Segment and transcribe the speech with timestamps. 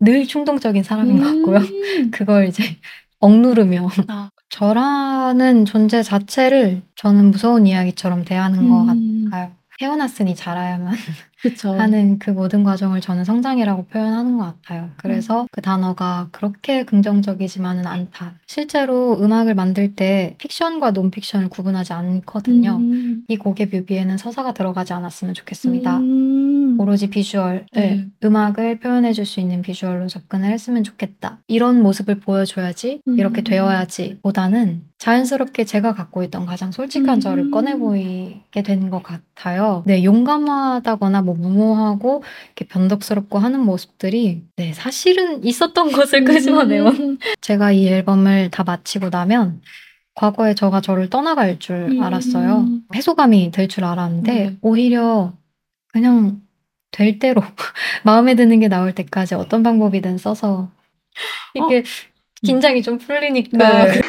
[0.00, 1.58] 늘 충동적인 사람인 것 같고요.
[1.58, 2.10] 음.
[2.12, 2.76] 그걸 이제
[3.20, 4.30] 억누르며 아.
[4.50, 9.28] 저라는 존재 자체를 저는 무서운 이야기처럼 대하는 것 음.
[9.30, 9.52] 같아요.
[9.78, 10.94] 태어났으니 자라야만
[11.42, 11.72] 그쵸.
[11.72, 14.90] 하는 그 모든 과정을 저는 성장이라고 표현하는 것 같아요.
[14.96, 18.34] 그래서 그 단어가 그렇게 긍정적이지만은 않다.
[18.46, 22.76] 실제로 음악을 만들 때 픽션과 논픽션을 구분하지 않거든요.
[22.80, 23.22] 음.
[23.28, 25.98] 이 곡의 뮤비에는 서사가 들어가지 않았으면 좋겠습니다.
[25.98, 26.76] 음.
[26.80, 28.06] 오로지 비주얼, 네.
[28.22, 31.38] 음악을 표현해줄 수 있는 비주얼로 접근을 했으면 좋겠다.
[31.48, 33.44] 이런 모습을 보여줘야지, 이렇게 음.
[33.44, 37.20] 되어야지, 보다는 자연스럽게 제가 갖고 있던 가장 솔직한 음.
[37.20, 39.82] 저를 꺼내 보이게 된 것 같아요.
[39.86, 46.86] 네, 용감하다거나 뭐 무모하고 이렇게 변덕스럽고 하는 모습들이 네, 사실은 있었던 것을 끄집어내요.
[46.88, 47.18] 음.
[47.40, 49.60] 제가 이 앨범을 다 마치고 나면
[50.14, 52.02] 과거에 저가 저를 떠나갈 줄 음.
[52.02, 52.66] 알았어요.
[52.94, 54.56] 해소감이 될 줄 알았는데 네.
[54.62, 55.34] 오히려
[55.92, 56.40] 그냥
[56.90, 57.42] 될 대로
[58.04, 60.70] 마음에 드는 게 나올 때까지 어떤 방법이든 써서
[61.54, 61.84] 이게
[62.42, 64.00] 긴장이 좀 풀리니까 네.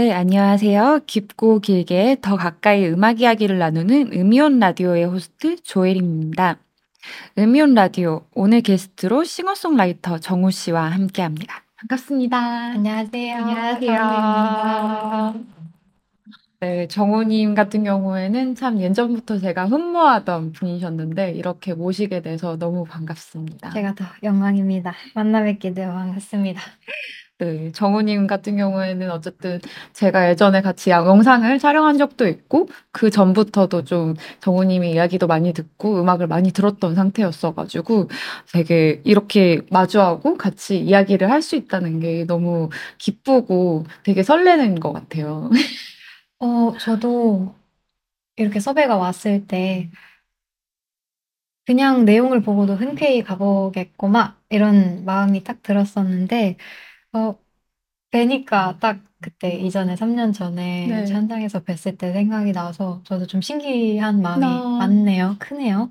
[0.00, 1.00] 네, 안녕하세요.
[1.04, 6.56] 깊고 길게 더 가까이 음악 이야기를 나누는 음이온 라디오의 호스트 조혜림입니다.
[7.36, 11.64] 음이온 라디오 오늘 게스트로 싱어송라이터 정우 씨와 함께 합니다.
[11.76, 12.38] 반갑습니다.
[12.38, 13.36] 안녕하세요.
[13.36, 15.34] 안녕하세요.
[16.60, 23.68] 네, 정우님 같은 경우에는 참 예전부터 제가 흠모하던 분이셨는데 이렇게 모시게 돼서 너무 반갑습니다.
[23.68, 24.94] 제가 더 영광입니다.
[25.14, 26.62] 만나 뵙게 되어 반갑습니다.
[27.40, 29.60] 네, 정우님 같은 경우에는 어쨌든
[29.94, 36.26] 제가 예전에 같이 영상을 촬영한 적도 있고 그 전부터도 좀 정우님의 이야기도 많이 듣고 음악을
[36.26, 38.08] 많이 들었던 상태였어가지고
[38.52, 42.68] 되게 이렇게 마주하고 같이 이야기를 할 수 있다는 게 너무
[42.98, 45.48] 기쁘고 되게 설레는 것 같아요.
[46.40, 47.54] 어, 저도
[48.36, 49.90] 이렇게 섭외가 왔을 때
[51.66, 56.56] 그냥 내용을 보고도 흔쾌히 가보겠구만 이런 마음이 딱 들었었는데
[57.12, 57.36] 어,
[58.10, 61.12] 뵈니까 딱 그때 이전에 3년 전에 네.
[61.12, 64.78] 현장에서 뵀을 때 생각이 나서 저도 좀 신기한 마음이 아.
[64.80, 65.36] 많네요.
[65.38, 65.90] 크네요.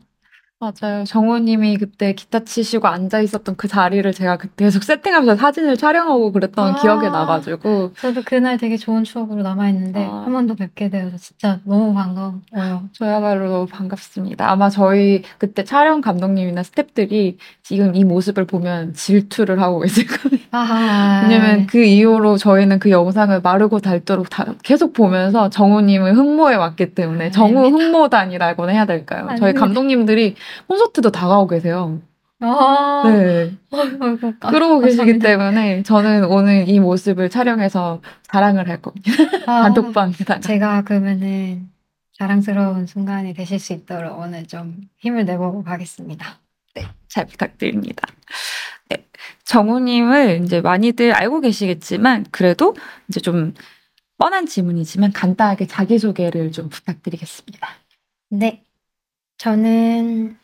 [0.62, 1.06] 맞아요.
[1.06, 6.76] 정우님이 그때 기타 치시고 앉아 있었던 그 자리를 제가 그때 계속 세팅하면서 사진을 촬영하고 그랬던
[6.76, 6.82] 아.
[6.82, 10.24] 기억이 나가지고 저도 그날 되게 좋은 추억으로 남아있는데 아.
[10.24, 12.90] 한번 더 뵙게 되어서 진짜 너무 반가워요.
[12.92, 14.52] 저야말로 반갑습니다.
[14.52, 17.38] 아마 저희 그때 촬영 감독님이나 스태프들이
[17.69, 20.44] 지금 이 모습을 보면 질투를 하고 있을 거예요.
[20.50, 21.22] 아하.
[21.22, 27.30] 왜냐면 그 이후로 저희는 그 영상을 마르고 닳도록 다 계속 보면서 정우님을 흠모해 왔기 때문에
[27.30, 29.28] 정우 흠모단이라고나 해야 될까요?
[29.38, 29.59] 저희 아닙니다.
[29.59, 30.34] 감독님들이
[30.66, 32.02] 콘서트도 다 가고 계세요.
[32.40, 33.03] 아.
[33.06, 33.52] 네.
[34.40, 35.19] 아, 그러고 계시기.
[35.19, 39.12] 때문에 저는 오늘 이 모습을 촬영해서 자랑을 할 겁니다.
[39.46, 40.40] 아, 단톡방에다가.
[40.40, 41.69] 제가 그러면은
[42.13, 46.40] 자랑스러운 순간이 되실 수 있도록 오늘 좀 힘을 내보고 가겠습니다.
[47.07, 48.07] 잘 부탁드립니다.
[48.90, 49.06] 네.
[49.46, 52.75] 정우님을 이제 많이들 알고 계시겠지만, 그래도
[53.07, 53.53] 이제 좀
[54.18, 57.68] 뻔한 질문이지만 간단하게 자기소개를 좀 부탁드리겠습니다.
[58.30, 58.63] 네.
[59.38, 60.38] 저는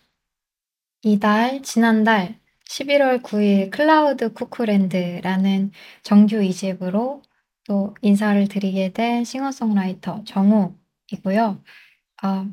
[1.03, 5.71] 이달, 지난달 11월 9일 클라우드 쿠쿠랜드라는
[6.01, 7.21] 정규 2집으로
[7.65, 11.61] 또 인사를 드리게 된 싱어송라이터 정우이고요.
[12.23, 12.47] 어,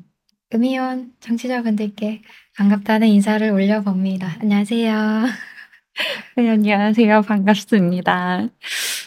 [0.55, 2.23] 음이온 청취자분들께
[2.57, 4.37] 반갑다는 인사를 올려봅니다.
[4.41, 4.93] 안녕하세요.
[6.37, 7.23] 네, 안녕하세요.
[7.23, 8.49] 반갑습니다.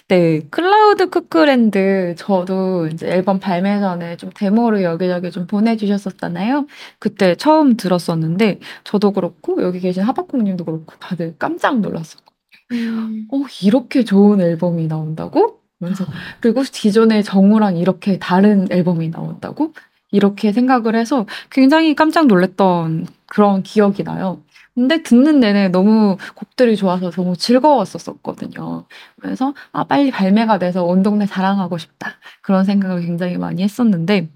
[0.07, 6.65] 네, 클라우드 쿠쿠랜드 저도 이제 앨범 발매 전에 좀 데모를 여기저기 좀 보내주셨었잖아요.
[6.97, 12.33] 그때 처음 들었었는데 저도 그렇고 여기 계신 하박국님도 그렇고 다들 깜짝 놀랐었고
[13.31, 15.59] 어, 이렇게 좋은 앨범이 나온다고?
[15.79, 16.05] 그래서
[16.39, 19.73] 그리고 기존의 정우랑 이렇게 다른 앨범이 나온다고?
[20.15, 24.41] 이렇게 생각을 해서 굉장히 깜짝 놀랐던 그런 기억이 나요.
[24.73, 28.85] 근데 듣는 내내 너무 곡들이 좋아서 너무 즐거웠었거든요.
[29.21, 32.09] 그래서 아 빨리 발매가 돼서 온 동네 자랑하고 싶다
[32.45, 34.29] 그런 생각을 굉장히 많이 했었는데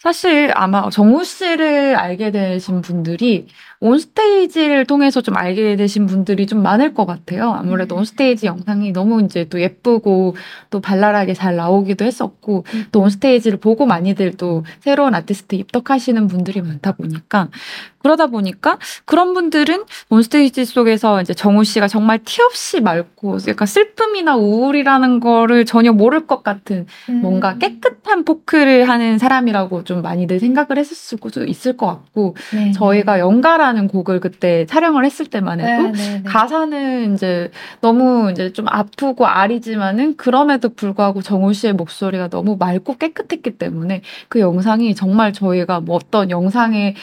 [0.00, 3.46] 사실 아마 정우 씨를 알게 되신 분들이
[3.78, 7.52] 온스테이지를 통해서 좀 알게 되신 분들이 좀 많을 것 같아요.
[7.52, 7.98] 아무래도 음.
[7.98, 10.36] 온스테이지 영상이 너무 이제 또 예쁘고
[10.70, 12.86] 또 발랄하게 잘 나오기도 했었고 음.
[12.90, 17.50] 또 온스테이지를 보고 많이들 또 새로운 아티스트 입덕하시는 분들이 많다 보니까
[17.98, 24.36] 그러다 보니까 그런 분들은 온스테이지 속에서 이제 정우 씨가 정말 티 없이 맑고 약간 슬픔이나
[24.36, 27.20] 우울이라는 거를 전혀 모를 것 같은 음.
[27.20, 32.72] 뭔가 깨끗한 포크를 하는 사람이라고 좀 많이들 생각을 했을 수도 있을 것 같고 네.
[32.72, 36.22] 저희가 연가라는 곡을 그때 촬영을 했을 때만 해도 네, 네, 네.
[36.24, 37.50] 가사는 이제
[37.80, 44.40] 너무 이제 좀 아프고 아리지만은 그럼에도 불구하고 정우 씨의 목소리가 너무 맑고 깨끗했기 때문에 그
[44.40, 46.94] 영상이 정말 저희가 뭐 어떤 영상에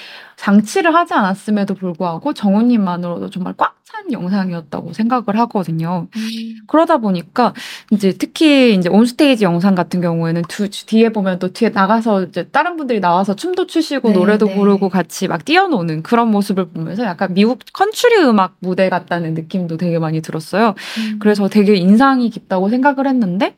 [0.41, 6.07] 장치를 하지 않았음에도 불구하고 정우님만으로도 정말 꽉 찬 영상이었다고 생각을 하거든요.
[6.67, 7.53] 그러다 보니까
[7.91, 12.77] 이제 특히 이제 온스테이지 영상 같은 경우에는 두, 뒤에 보면 또 뒤에 나가서 이제 다른
[12.77, 14.55] 분들이 나와서 춤도 추시고 네, 노래도 네.
[14.55, 19.99] 부르고 같이 막 뛰어노는 그런 모습을 보면서 약간 미국 컨츄리 음악 무대 같다는 느낌도 되게
[19.99, 20.73] 많이 들었어요.
[20.97, 21.19] 음.
[21.19, 23.55] 그래서 되게 인상이 깊다고 생각을 했는데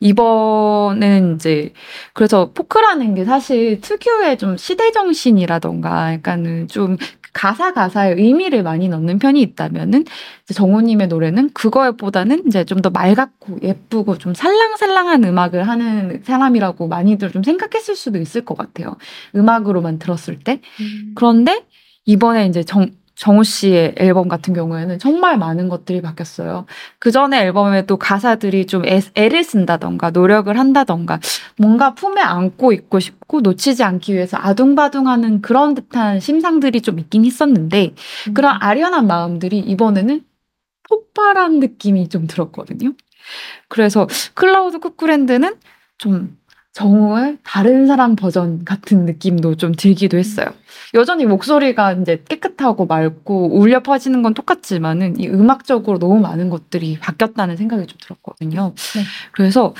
[0.00, 1.72] 이번에는 이제
[2.14, 6.96] 그래서 포크라는 게 사실 특유의 좀 시대 정신이라던가 약간은 좀
[7.32, 10.04] 가사 가사에 의미를 많이 넣는 편이 있다면은
[10.54, 17.42] 정우님의 노래는 그거보다는 이제 좀 더 맑고 예쁘고 좀 살랑살랑한 음악을 하는 사람이라고 많이들 좀
[17.42, 18.96] 생각했을 수도 있을 것 같아요.
[19.34, 20.60] 음악으로만 들었을 때.
[20.80, 21.12] 음.
[21.14, 21.64] 그런데
[22.04, 26.66] 이번에 이제 정, 정우 씨의 앨범 같은 경우에는 정말 많은 것들이 바뀌었어요.
[26.98, 31.20] 그 전에 앨범에도 가사들이 좀 애, 애를 쓴다던가 노력을 한다던가
[31.56, 37.94] 뭔가 품에 안고 있고 싶고 놓치지 않기 위해서 아둥바둥하는 그런 듯한 심상들이 좀 있긴 있었는데
[38.28, 38.34] 음.
[38.34, 40.24] 그런 아련한 마음들이 이번에는
[40.88, 42.92] 폭발한 느낌이 좀 들었거든요.
[43.68, 45.54] 그래서 클라우드 쿠쿠랜드는
[45.98, 46.36] 좀
[46.74, 50.46] 정우의 다른 사람 버전 같은 느낌도 좀 들기도 했어요.
[50.94, 57.56] 여전히 목소리가 이제 깨끗하고 맑고 울려 퍼지는 건 똑같지만은 이 음악적으로 너무 많은 것들이 바뀌었다는
[57.56, 58.74] 생각이 좀 들었거든요.
[58.96, 59.02] 네.
[59.30, 59.72] 그래서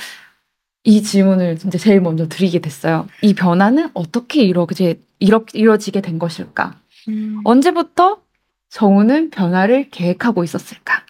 [0.85, 3.07] 이 질문을 이제 제일 먼저 드리게 됐어요.
[3.21, 6.79] 이 변화는 어떻게 이루어지, 이루어지게 된 것일까?
[7.09, 7.41] 음.
[7.43, 8.21] 언제부터
[8.69, 11.03] 정우는 변화를 계획하고 있었을까?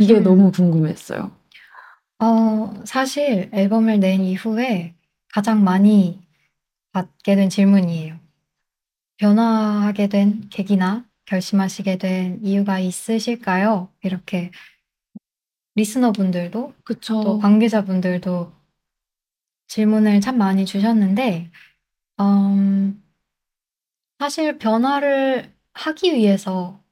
[0.00, 0.24] 이게 음.
[0.24, 1.30] 너무 궁금했어요.
[2.20, 4.94] 어, 사실 앨범을 낸 이후에
[5.32, 6.20] 가장 많이
[6.92, 8.18] 받게 된 질문이에요.
[9.18, 13.92] 변화하게 된 계기나 결심하시게 된 이유가 있으실까요?
[14.02, 14.50] 이렇게
[15.74, 17.22] 리스너분들도 그쵸.
[17.22, 18.52] 또 관계자분들도
[19.68, 21.50] 질문을 참 많이 주셨는데,
[22.20, 23.02] 음,
[24.18, 26.82] 사실 변화를 하기 위해서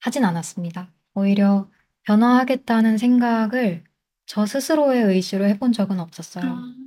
[0.00, 0.90] 하진 않았습니다.
[1.14, 1.68] 오히려
[2.02, 3.84] 변화하겠다는 생각을
[4.26, 6.44] 저 스스로의 의지로 해본 적은 없었어요.
[6.44, 6.83] 음,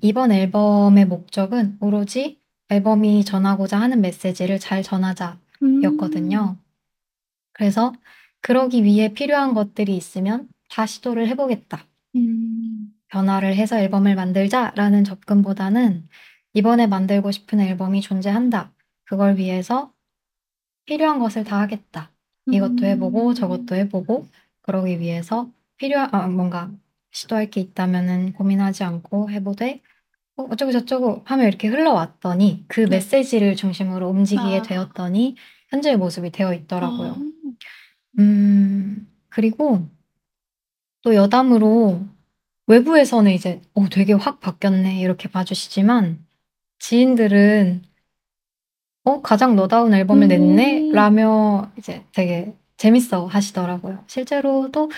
[0.00, 5.82] 이번 앨범의 목적은 오로지 앨범이 전하고자 하는 메시지를 잘 전하자 음.
[5.82, 6.56] 였거든요.
[7.52, 7.92] 그래서
[8.40, 11.84] 그러기 위해 필요한 것들이 있으면 다 시도를 해보겠다.
[12.16, 12.92] 음.
[13.08, 16.06] 변화를 해서 앨범을 만들자라는 접근보다는
[16.54, 18.72] 이번에 만들고 싶은 앨범이 존재한다.
[19.04, 19.92] 그걸 위해서
[20.84, 22.10] 필요한 것을 다 하겠다.
[22.50, 23.34] 이것도 해보고 음.
[23.34, 24.26] 저것도 해보고
[24.62, 26.70] 그러기 위해서 필요한 아, 뭔가
[27.10, 29.82] 시도할 게 있다면은 고민하지 않고 해보되
[30.36, 32.96] 어, 어쩌고 저쩌고 하면 이렇게 흘러왔더니 그 네.
[32.96, 34.62] 메시지를 중심으로 움직이게 아.
[34.62, 35.36] 되었더니
[35.70, 37.10] 현재의 모습이 되어 있더라고요.
[37.10, 37.16] 아.
[38.20, 39.86] 음, 그리고
[41.02, 42.00] 또 여담으로
[42.66, 46.24] 외부에서는 이제 어, 되게 확 바뀌었네 이렇게 봐주시지만
[46.78, 47.82] 지인들은
[49.04, 50.28] 어, 가장 너다운 앨범을 음.
[50.28, 50.92] 냈네?
[50.92, 54.04] 라며 이제 되게 재밌어 하시더라고요.
[54.06, 54.90] 실제로도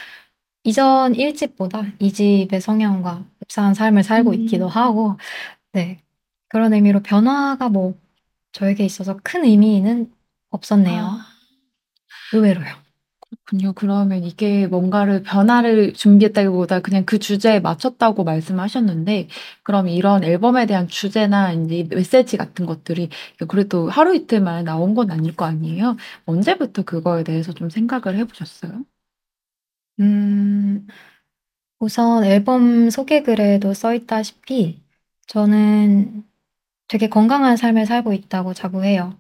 [0.65, 4.35] 이전 1집보다 2집의 성향과 흡사한 삶을 살고 음.
[4.41, 5.17] 있기도 하고,
[5.73, 6.03] 네.
[6.49, 7.95] 그런 의미로 변화가 뭐
[8.53, 10.13] 저에게 있어서 큰 의미는
[10.51, 11.03] 없었네요.
[11.05, 11.27] 아.
[12.33, 12.67] 의외로요.
[13.21, 13.73] 그렇군요.
[13.75, 19.29] 그러면 이게 뭔가를 변화를 준비했다기보다 그냥 그 주제에 맞췄다고 말씀하셨는데,
[19.63, 23.09] 그럼 이런 앨범에 대한 주제나 이제 메시지 같은 것들이
[23.49, 25.97] 그래도 하루 이틀 만에 나온 건 아닐 거 아니에요?
[26.27, 28.85] 언제부터 그거에 대해서 좀 생각을 해보셨어요?
[30.01, 30.87] 음,
[31.79, 34.83] 우선 앨범 소개글에도 써 있다시피
[35.27, 36.25] 저는
[36.89, 39.17] 되게 건강한 삶을 살고 있다고 자부 해요.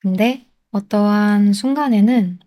[0.00, 2.40] 근데 어떠한 순간에는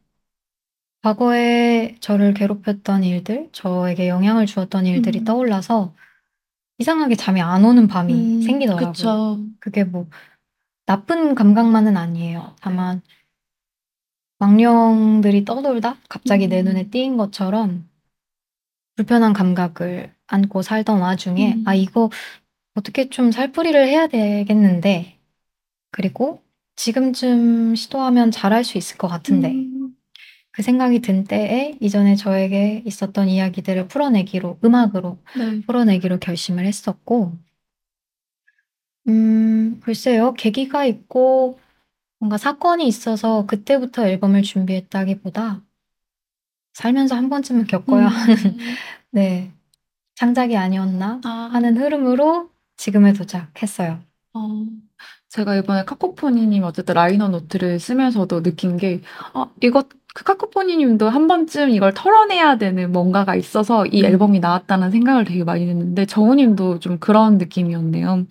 [1.02, 5.24] 과거에 저를 괴롭혔던 일들, 저에게 영향을 주었던 일들이 음.
[5.24, 5.94] 떠올라서
[6.80, 8.92] 이상하게 잠이 안 오는 밤이 생기더라고요.
[8.92, 9.40] 그쵸.
[9.60, 10.08] 그게 뭐
[10.86, 12.56] 나쁜 감각만은 아니에요.
[12.60, 13.02] 다만
[14.40, 16.66] 망령들이 떠돌다 갑자기 내 음.
[16.66, 17.90] 눈에 띄인 것처럼
[18.96, 21.64] 불편한 감각을 안고 살던 와중에 음.
[21.66, 22.10] 아 이거
[22.76, 25.18] 어떻게 좀 살풀이를 해야 되겠는데
[25.92, 26.42] 그리고
[26.76, 29.78] 지금쯤 시도하면 잘할 수 있을 것 같은데 음.
[30.58, 35.62] 그 생각이 든 때에 이전에 저에게 있었던 이야기들을 풀어내기로 음악으로 네.
[35.68, 37.34] 풀어내기로 결심을 했었고,
[39.08, 41.60] 음, 글쎄요, 계기가 있고,
[42.20, 45.62] 뭔가 사건이 있어서 그때부터 앨범을 준비했다기보다,
[46.74, 48.58] 살면서 한 번쯤은 겪어야 하는, 음.
[49.12, 49.52] 네,
[50.16, 51.50] 창작이 아니었나 아.
[51.52, 54.00] 하는 흐름으로 지금에 도착했어요.
[54.34, 54.66] 어,
[55.30, 59.02] 제가 이번에 카코포니님 어쨌든 라이너 노트를 쓰면서도 느낀 게,
[59.34, 59.84] 아, 이거,
[60.14, 64.06] 그 카코포니님도 한 번쯤 이걸 털어내야 되는 뭔가가 있어서 이 음.
[64.06, 68.26] 앨범이 나왔다는 생각을 되게 많이 했는데, 정우님도 좀 그런 느낌이었네요.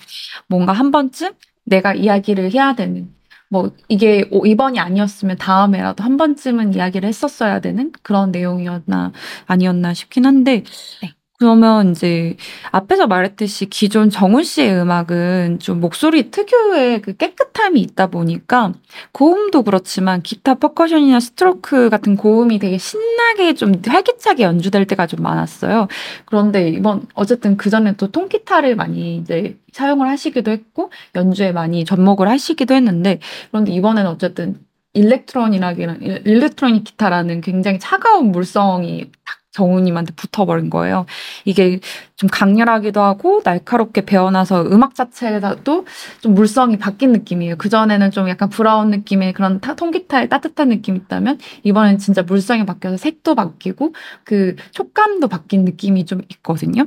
[0.48, 1.32] 뭔가 한 번쯤
[1.64, 3.12] 내가 이야기를 해야 되는,
[3.48, 9.12] 뭐 이게 오- 이번이 아니었으면 다음에라도 한 번쯤은 이야기를 했었어야 되는 그런 내용이었나
[9.46, 10.64] 아니었나 싶긴 한데
[11.02, 11.14] 네.
[11.38, 12.36] 그러면 이제
[12.70, 18.72] 앞에서 말했듯이 기존 정훈 씨의 음악은 좀 목소리 특유의 그 깨끗함이 있다 보니까
[19.12, 25.88] 고음도 그렇지만 기타 퍼커션이나 스트로크 같은 고음이 되게 신나게 좀 활기차게 연주될 때가 좀 많았어요.
[26.24, 32.28] 그런데 이번 어쨌든 그 전에 또 통기타를 많이 이제 사용을 하시기도 했고 연주에 많이 접목을
[32.28, 33.18] 하시기도 했는데
[33.50, 34.58] 그런데 이번에는 어쨌든
[34.94, 41.06] electronic이라는 일- electronic 기타라는 굉장히 차가운 물성이 딱 정우님한테 붙어버린 거예요.
[41.44, 41.80] 이게
[42.16, 45.86] 좀 강렬하기도 하고 날카롭게 배어나서 음악 자체에도
[46.20, 47.56] 좀 물성이 바뀐 느낌이에요.
[47.56, 52.66] 그 전에는 좀 약간 brown 느낌의 그런 타- 통기타의 따뜻한 느낌이 있다면 이번엔 진짜 물성이
[52.66, 53.94] 바뀌어서 색도 바뀌고
[54.24, 56.86] 그 촉감도 바뀐 느낌이 좀 있거든요.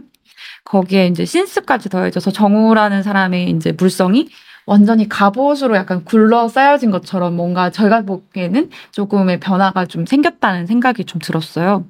[0.64, 4.30] 거기에 이제 synth까지 더해져서 정우라는 사람의 이제 물성이
[4.70, 11.20] 완전히 갑옷으로 약간 굴러 쌓여진 것처럼 뭔가 제가 보기에는 조금의 변화가 좀 생겼다는 생각이 좀
[11.22, 11.86] 들었어요.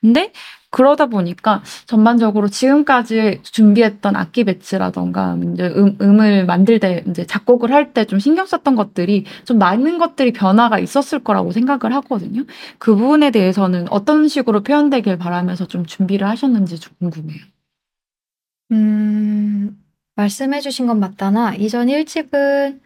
[0.00, 0.32] 근데
[0.70, 7.92] 그러다 보니까 전반적으로 지금까지 준비했던 악기 배치라던가 이제 음, 음을 만들 때 이제 작곡을 할
[7.94, 12.42] 때 좀 신경 썼던 것들이 좀 많은 것들이 변화가 있었을 거라고 생각을 하거든요.
[12.78, 17.40] 그 부분에 대해서는 어떤 식으로 표현되길 바라면서 좀 준비를 하셨는지 좀 궁금해요.
[18.72, 19.78] 음,
[20.16, 22.80] 말씀해주신 건 맞다나 이전 1집은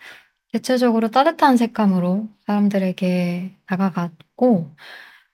[0.52, 4.74] 대체적으로 따뜻한 색감으로 사람들에게 다가갔고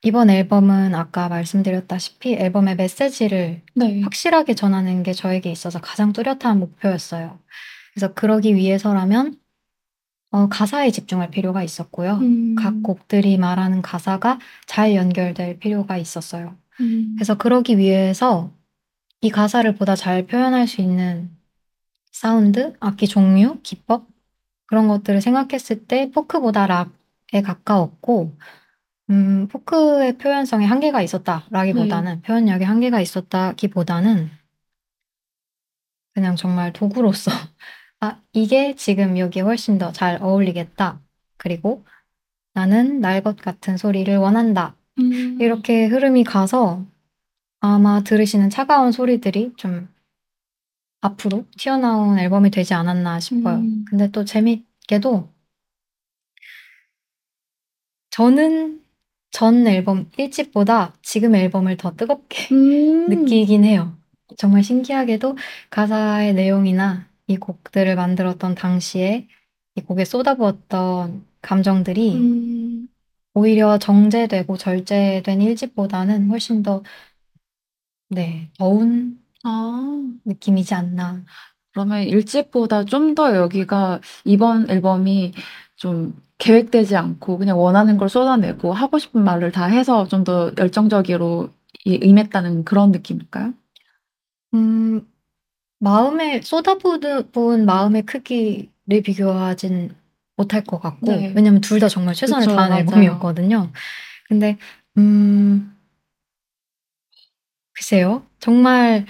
[0.02, 4.02] 이번 앨범은 아까 말씀드렸다시피 앨범의 메시지를 네.
[4.02, 7.38] 확실하게 전하는 게 저에게 있어서 가장 뚜렷한 목표였어요.
[7.92, 9.36] 그래서 그러기 위해서라면
[10.30, 12.16] 어, 가사에 집중할 필요가 있었고요.
[12.16, 12.54] 음.
[12.56, 16.56] 각 곡들이 말하는 가사가 잘 연결될 필요가 있었어요.
[16.80, 17.14] 음.
[17.16, 18.52] 그래서 그러기 위해서
[19.22, 21.36] 이 가사를 보다 잘 표현할 수 있는
[22.20, 24.06] 사운드, 악기 종류, 기법
[24.66, 28.35] 그런 것들을 생각했을 때 포크보다 락에 가까웠고
[29.11, 34.30] 음, 포크의 표현성에 한계가 있었다 라기보다는 표현력에 한계가 있었다기보다는
[36.14, 37.30] 그냥 정말 도구로서
[38.00, 41.00] 아, 이게 지금 여기에 훨씬 더 잘 어울리겠다.
[41.37, 41.85] 그리고
[42.54, 44.75] 나는 날 것 같은 소리를 원한다.
[44.99, 45.38] 음.
[45.40, 46.82] 이렇게 흐름이 가서
[47.61, 49.88] 아마 들으시는 차가운 소리들이 좀
[51.00, 53.56] 앞으로 튀어나온 앨범이 되지 않았나 싶어요.
[53.56, 53.84] 음.
[53.88, 55.28] 근데 또 재밌게도
[58.10, 58.82] 저는
[59.30, 63.08] 전 앨범 1집보다 지금 앨범을 더 뜨겁게 음.
[63.10, 63.96] 느끼긴 해요.
[64.38, 65.36] 정말 신기하게도
[65.70, 69.28] 가사의 내용이나 이 곡들을 만들었던 당시에
[69.74, 72.88] 이 곡에 쏟아부었던 감정들이 음.
[73.34, 76.82] 오히려 정제되고 절제된 1집보다는 훨씬 더
[78.08, 80.02] 네, 더운 아.
[80.24, 81.24] 느낌이지 않나.
[81.72, 85.32] 그러면 일집보다 좀 더 여기가 이번 앨범이
[85.76, 91.50] 좀 계획되지 않고 그냥 원하는 걸 쏟아내고 하고 싶은 말을 다 해서 좀 더 열정적으로
[91.84, 93.52] 이- 임했다는 그런 느낌일까요?
[94.54, 95.06] 음,
[95.78, 99.94] 마음에 쏟아부은 마음의 크기를 비교하진
[100.36, 101.32] 못할 것 같고, 네.
[101.34, 102.80] 왜냐면 둘 다 정말 최선을 그쵸, 다한 맞아요.
[102.84, 103.70] 앨범이었거든요.
[104.28, 104.58] 근데
[104.98, 105.76] 음,
[107.74, 109.06] 글쎄요, 정말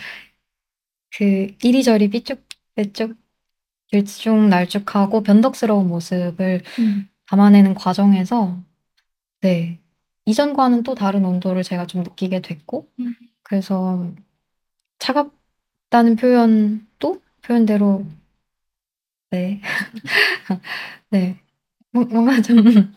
[1.17, 3.17] 그 이리저리 삐쭉빼쭉
[3.91, 6.63] 들쭉날쭉하고 변덕스러운 모습을
[7.29, 8.59] 담아내는 과정에서
[9.41, 9.81] 네
[10.25, 13.15] 이전과는 또 다른 온도를 제가 좀 느끼게 됐고 음.
[13.43, 14.13] 그래서
[14.99, 18.05] 차갑다는 표현도 표현대로
[19.31, 19.61] 네
[21.11, 21.39] 네.
[21.93, 22.57] 뭐- 뭔가 좀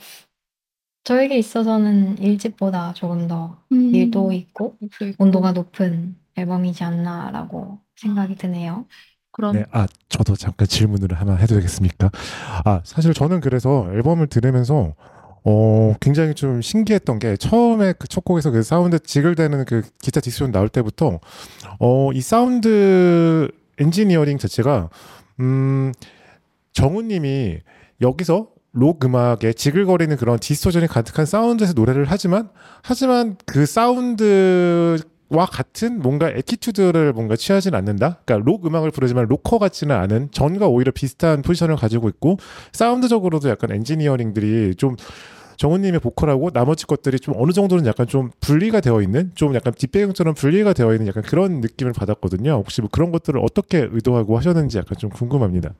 [1.04, 3.92] 저에게 있어서는 1집보다 조금 더 음.
[3.92, 5.24] 밀도 있고 밀도 있고.
[5.24, 8.86] 온도가 높은 앨범이지 않나라고 생각이 드네요.
[9.32, 12.10] 그런 네, 아 저도 잠깐 질문을 하나 해도 되겠습니까?
[12.66, 14.96] 아 사실 저는 그래서 앨범을 들으면서
[15.46, 20.52] 어 굉장히 좀 신기했던 게 처음에 그 첫 곡에서 그 사운드 지글대는 그 기타 distortion
[20.52, 21.20] 나올 때부터
[21.80, 24.90] 어 이 사운드 엔지니어링 자체가
[25.40, 25.92] 음
[26.74, 27.60] 정우님이
[28.02, 32.50] 여기서 록 음악에 지글거리는 그런 distortion이 가득한 사운드에서 노래를 하지만
[32.84, 34.98] 하지만 그 사운드
[35.30, 38.20] 와 같은 뭔가 attitude를 뭔가 취하진 않는다.
[38.26, 42.38] 그러니까 록 음악을 부르지만 로커 같지는 않은 전과 오히려 비슷한 포지션을 가지고 있고
[42.72, 44.96] 사운드적으로도 약간 엔지니어링들이 좀
[45.58, 50.34] 정우님의 보컬하고 나머지 것들이 좀 어느 정도는 약간 좀 분리가 되어 있는 좀 약간 뒷배경처럼
[50.34, 52.54] 분리가 되어 있는 약간 그런 느낌을 받았거든요.
[52.54, 55.74] 혹시 뭐 그런 것들을 어떻게 의도하고 하셨는지 약간 좀 궁금합니다.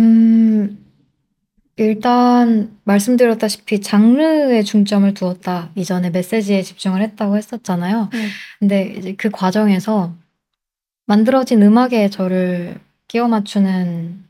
[0.00, 0.83] 음,
[1.76, 5.70] 일단 말씀드렸다시피 장르에 중점을 두었다.
[5.74, 8.10] 이전에 메시지에 집중을 했다고 했었잖아요.
[8.12, 8.28] 네.
[8.60, 10.14] 근데 이제 그 과정에서
[11.06, 14.24] 만들어진 음악에 저를 끼워 맞추는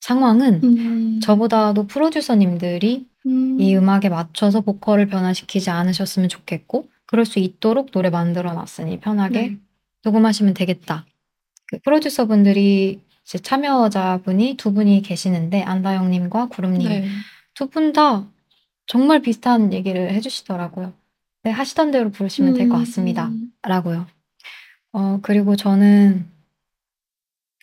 [0.00, 1.20] 상황은 음.
[1.20, 3.60] 저보다도 프로듀서님들이 음.
[3.60, 9.56] 이 음악에 맞춰서 보컬을 변화시키지 않으셨으면 좋겠고 그럴 수 있도록 노래 만들어 놨으니 편하게 네.
[10.04, 11.06] 녹음하시면 되겠다.
[11.66, 17.08] 그 프로듀서 분들이 이제 참여자분이 두 분이 계시는데 안다영님과 구름님 네.
[17.54, 18.28] 두분 다
[18.86, 20.92] 정말 비슷한 얘기를 해주시더라고요.
[21.44, 23.28] 네, 하시던 대로 부르시면 될것 같습니다.
[23.28, 23.52] 음.
[23.62, 24.06] 라고요.
[24.92, 26.28] 어, 그리고 저는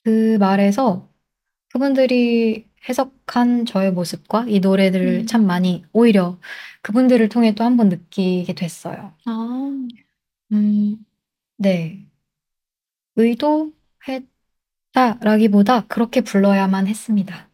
[0.04, 1.08] 그 말에서
[1.70, 5.26] 그분들이 해석한 저의 모습과 이 노래들을 음.
[5.28, 6.40] 참 많이 오히려
[6.82, 9.14] 그분들을 통해 또 한 번 느끼게 됐어요.
[9.26, 9.88] 아.
[10.52, 10.98] 음,
[11.58, 12.04] 네.
[13.16, 13.81] 의도했다
[14.94, 17.50] 라기보다 그렇게 불러야만 했습니다.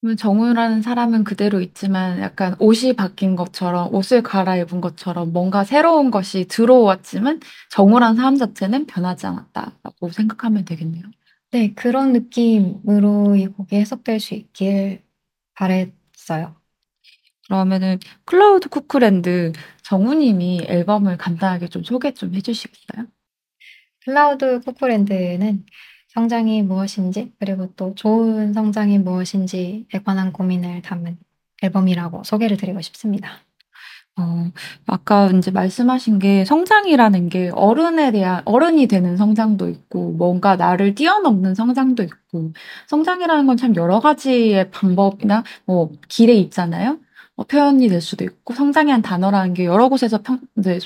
[0.00, 6.46] 그러면 정우라는 사람은 그대로 있지만 약간 옷이 바뀐 것처럼 옷을 갈아입은 것처럼 뭔가 새로운 것이
[6.46, 11.04] 들어왔지만 정우라는 사람 자체는 변하지 않았다라고 생각하면 되겠네요.
[11.52, 15.02] 네, 그런 느낌으로 이 곡이 해석될 수 있길
[15.54, 16.56] 바랬어요.
[17.46, 19.52] 그러면은 Cloud Cuckoo Land
[19.84, 23.06] 정우님이 앨범을 간단하게 좀 소개 좀 해주시겠어요?
[24.04, 25.64] Cloud Cuckoo Land는
[26.08, 31.18] 성장이 무엇인지 그리고 또 좋은 성장이 무엇인지에 관한 고민을 담은
[31.62, 33.30] 앨범이라고 소개를 드리고 싶습니다.
[34.18, 34.50] 어,
[34.86, 41.54] 아까 이제 말씀하신 게 성장이라는 게 어른에 대한, 어른이 되는 성장도 있고, 뭔가 나를 뛰어넘는
[41.54, 42.52] 성장도 있고,
[42.88, 46.98] 성장이라는 건 참 여러 가지의 방법이나 뭐 길에 있잖아요.
[47.36, 50.78] 어, 표현이 될 수도 있고, 성장이란 단어라는 게 여러 곳에서 평, 이제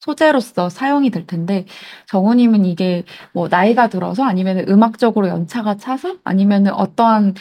[0.00, 1.66] 소재로서 사용이 될 텐데,
[2.08, 3.04] 정우님은 이게
[3.34, 7.34] 뭐 나이가 들어서 아니면 음악적으로 연차가 차서 아니면 어떠한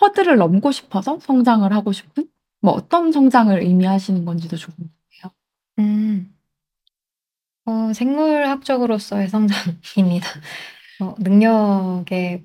[0.00, 2.28] 허들을 넘고 싶어서 성장을 하고 싶은
[2.60, 4.90] 뭐 어떤 성장을 의미하시는 건지도 조금
[5.78, 6.34] 음,
[7.66, 10.26] 어, 생물학적으로서의 성장입니다.
[11.00, 12.44] 어, 능력의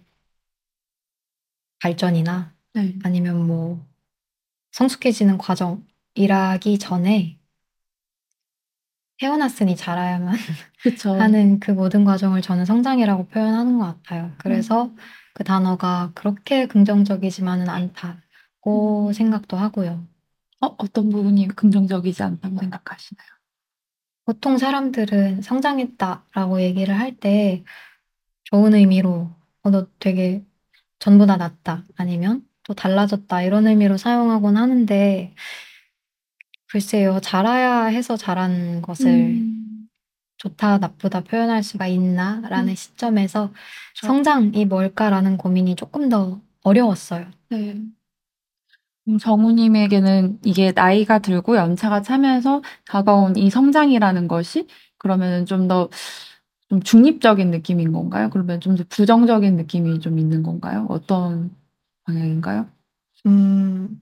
[1.82, 2.96] 발전이나 네.
[3.04, 3.86] 아니면 뭐
[4.72, 7.40] 성숙해지는 과정이라기 전에
[9.24, 10.36] 태어났으니 자라야만.
[11.22, 14.34] 하는 그 모든 과정을 저는 성장이라고 표현하는 것 같아요.
[14.38, 14.92] 그래서
[15.34, 19.14] 그 단어가 그렇게 긍정적이지만은 않다고 음.
[19.14, 20.06] 생각도 하고요.
[20.62, 23.28] 어, 어떤 부분이 긍정적이지 않다고 생각하시나요?
[24.26, 27.64] 보통 사람들은 성장했다라고 얘기를 할 때
[28.46, 29.32] 좋은 의미로
[29.64, 30.46] 어, 너 되게
[31.00, 35.36] 전보다 낫다 아니면 또 달라졌다 이런 의미로 사용하곤 하는데
[36.74, 39.88] 글쎄요 자라야 해서 자란 것을 음,
[40.38, 42.76] 좋다 나쁘다 표현할 수가 있나 라는 음.
[42.76, 43.52] 시점에서
[43.94, 47.28] 저- 성장이 뭘까라는 고민이 조금 더 어려웠어요.
[47.50, 47.80] 네.
[49.08, 55.90] 음, 정우님에게는 이게 나이가 들고 연차가 차면서 다가온 이 성장이라는 것이 그러면은 좀더
[56.70, 58.32] 좀 중립적인 느낌인 건가요?
[58.32, 60.88] 그러면 좀더 부정적인 느낌이 좀 있는 건가요?
[60.90, 61.56] 어떤
[62.06, 62.68] 방향인가요?
[63.28, 64.02] 음,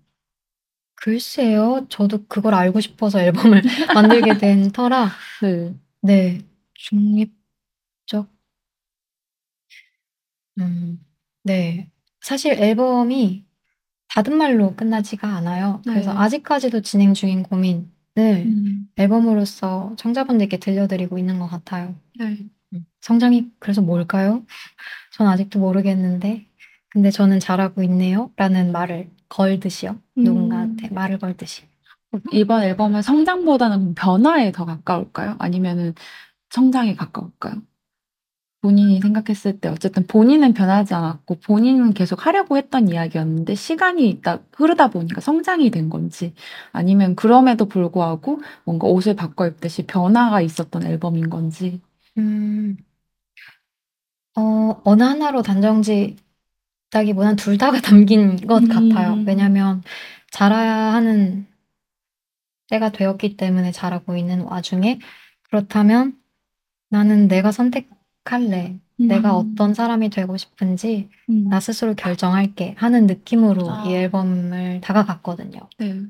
[1.01, 1.87] 글쎄요.
[1.89, 3.61] 저도 그걸 알고 싶어서 앨범을
[3.95, 5.09] 만들게 된 터라,
[5.41, 5.73] 네.
[6.01, 6.41] 네,
[6.75, 8.29] 중립적,
[10.59, 11.03] 음,
[11.43, 11.89] 네.
[12.21, 13.45] 사실 앨범이
[14.09, 15.81] 닫은 말로 끝나지가 않아요.
[15.83, 16.19] 그래서 네.
[16.19, 17.85] 아직까지도 진행 중인 고민을
[18.17, 21.95] 음, 앨범으로서 청자분들께 들려드리고 있는 것 같아요.
[22.19, 22.37] 네.
[22.73, 24.45] 음, 성장이 그래서 뭘까요?
[25.13, 26.45] 전 아직도 모르겠는데,
[26.89, 28.31] 근데 저는 잘하고 있네요.
[28.35, 29.91] 라는 말을 걸듯이요.
[29.91, 30.23] 음.
[30.23, 31.63] 누군가한테 말을 걸듯이.
[32.33, 35.37] 이번 앨범은 성장보다는 변화에 더 가까울까요?
[35.39, 35.95] 아니면은
[36.49, 37.61] 성장에 가까울까요?
[38.61, 44.89] 본인이 생각했을 때 어쨌든 본인은 변하지 않았고 본인은 계속 하려고 했던 이야기였는데 시간이 있다 흐르다
[44.89, 46.35] 보니까 성장이 된 건지
[46.71, 51.81] 아니면 그럼에도 불구하고 뭔가 옷을 바꿔 입듯이 변화가 있었던 앨범인 건지
[52.19, 52.77] 음,
[54.37, 55.81] 어, 어느 하나로 단정
[56.91, 58.67] 짓다기보단 둘 다가 담긴 것 음.
[58.67, 59.23] 같아요.
[59.25, 59.81] 왜냐면
[60.29, 61.47] 자라야 하는
[62.69, 64.99] 때가 되었기 때문에 자라고 있는 와중에
[65.43, 66.17] 그렇다면
[66.89, 68.79] 나는 내가 선택할래.
[68.97, 69.53] 내가 음.
[69.53, 71.49] 어떤 사람이 되고 싶은지 음.
[71.49, 73.83] 나 스스로 결정할게 하는 느낌으로 아.
[73.87, 75.59] 이 앨범을 다가갔거든요.
[75.79, 76.03] 네.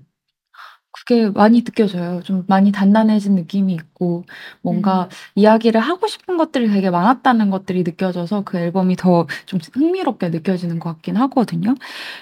[0.91, 2.21] 그게 많이 느껴져요.
[2.23, 4.25] 좀 많이 단단해진 느낌이 있고,
[4.61, 10.79] 뭔가 이야기를 하고 싶은 것들이 되게 많았다는 것들이 느껴져서 그 앨범이 더 좀 흥미롭게 느껴지는
[10.79, 11.75] 것 같긴 하거든요.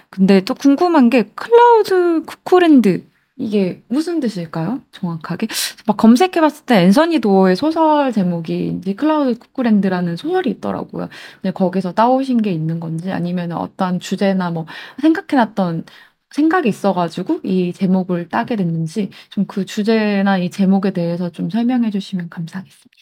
[0.09, 3.05] 근데 또 궁금한 게 Cloud Cuckoo Land
[3.37, 4.81] 이게 무슨 뜻일까요?
[4.91, 5.47] 정확하게?
[5.87, 11.07] 막 검색해봤을 때 앤서니 도어의 소설 제목이 이제 Cloud Cuckoo Land라는 소설이 있더라고요.
[11.41, 14.65] 근데 거기서 따오신 게 있는 건지 아니면 어떤 주제나 뭐
[15.01, 15.85] 생각해놨던
[16.31, 22.29] 생각이 있어가지고 이 제목을 따게 됐는지 좀 그 주제나 이 제목에 대해서 좀 설명해 주시면
[22.29, 22.99] 감사하겠습니다.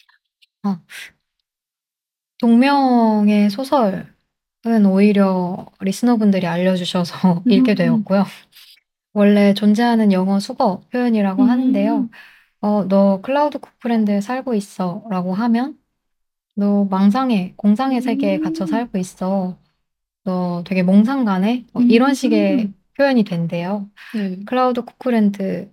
[2.40, 4.04] 동명의 소설이에요.
[4.92, 7.76] 오히려 리스너분들이 알려주셔서 읽게 음.
[7.76, 8.24] 되었고요.
[9.14, 11.50] 원래 존재하는 영어 수거 표현이라고 음.
[11.50, 12.08] 하는데요.
[12.62, 15.78] 어, 너 클라우드 쿠프랜드에 살고 있어 라고 하면
[16.56, 18.42] 너 망상의, 공상의 세계에 음.
[18.42, 19.58] 갇혀 살고 있어.
[20.24, 21.66] 너 되게 몽상가네?
[21.74, 22.74] 어, 이런 식의 음.
[22.98, 23.88] 표현이 된대요.
[24.14, 24.40] 네.
[24.44, 25.70] Cloud Cuckoo Land의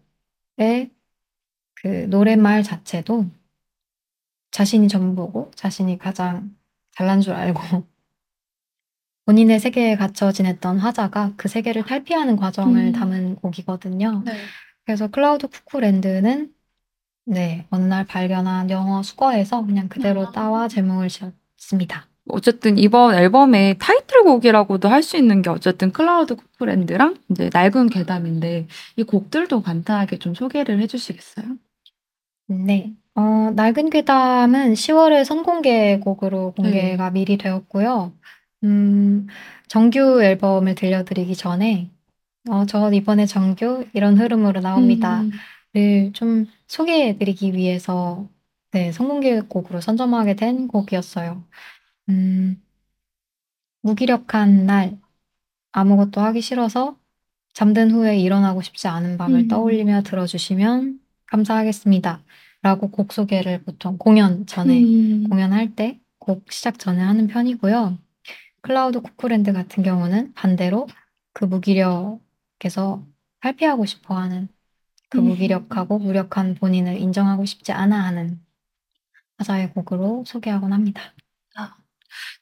[1.73, 3.25] 그 노랫말 자체도
[4.51, 6.55] 자신이 전부고 자신이 가장
[6.91, 7.59] 잘난 줄 알고
[9.25, 12.91] 본인의 세계에 갇혀 지냈던 화자가 그 세계를 탈피하는 과정을 음.
[12.91, 14.21] 담은 곡이거든요.
[14.23, 14.33] 네.
[14.85, 16.53] 그래서 Cloud Cuckoo Land는
[17.25, 20.31] 네, 어느 날 발견한 영어 수거에서 그냥 그대로 아.
[20.31, 22.07] 따와 제목을 지었습니다.
[22.29, 29.03] 어쨌든 이번 앨범의 타이틀곡이라고도 할 수 있는 게 어쨌든 클라우드 쿠프랜드랑 이제 낡은 괴담인데 이
[29.03, 31.45] 곡들도 간단하게 좀 소개를 해주시겠어요?
[32.47, 32.93] 네.
[33.15, 38.13] 어, 낡은 괴담은 10월에 선공개 곡으로 공개가 미리 되었고요.
[38.63, 39.27] 음,
[39.67, 41.91] 정규 앨범을 들려드리기 전에,
[42.49, 45.21] 어, 저 이번에 정규 이런 흐름으로 나옵니다.
[45.21, 45.31] 음.
[45.75, 48.27] 를좀 소개해드리기 위해서,
[48.71, 51.43] 네, 선공개 곡으로 선점하게 된 곡이었어요.
[52.09, 52.61] 음,
[53.81, 54.97] 무기력한 날,
[55.71, 56.97] 아무것도 하기 싫어서
[57.53, 59.47] 잠든 후에 일어나고 싶지 않은 밤을 음.
[59.47, 62.23] 떠올리며 들어주시면 감사하겠습니다.
[62.61, 65.29] 라고 곡 소개를 보통 공연 전에, 음.
[65.29, 67.99] 공연할 때 곡 시작 전에 하는 편이고요.
[68.61, 70.87] 클라우드 쿠쿠랜드 같은 경우는 반대로
[71.33, 73.05] 그 무기력에서
[73.41, 74.47] 탈피하고 싶어 하는
[75.09, 75.25] 그 음.
[75.25, 78.41] 무기력하고 무력한 본인을 인정하고 싶지 않아 하는
[79.37, 81.13] 화자의 곡으로 소개하곤 합니다.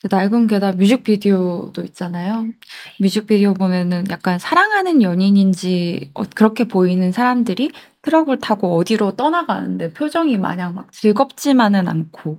[0.10, 2.46] 낡은 괴담 뮤직비디오도 있잖아요.
[3.00, 7.72] 뮤직비디오 보면은 약간 사랑하는 연인인지 어, 그렇게 보이는 사람들이
[8.02, 12.38] 트럭을 타고 어디로 떠나가는데 표정이 마냥 막 즐겁지만은 않고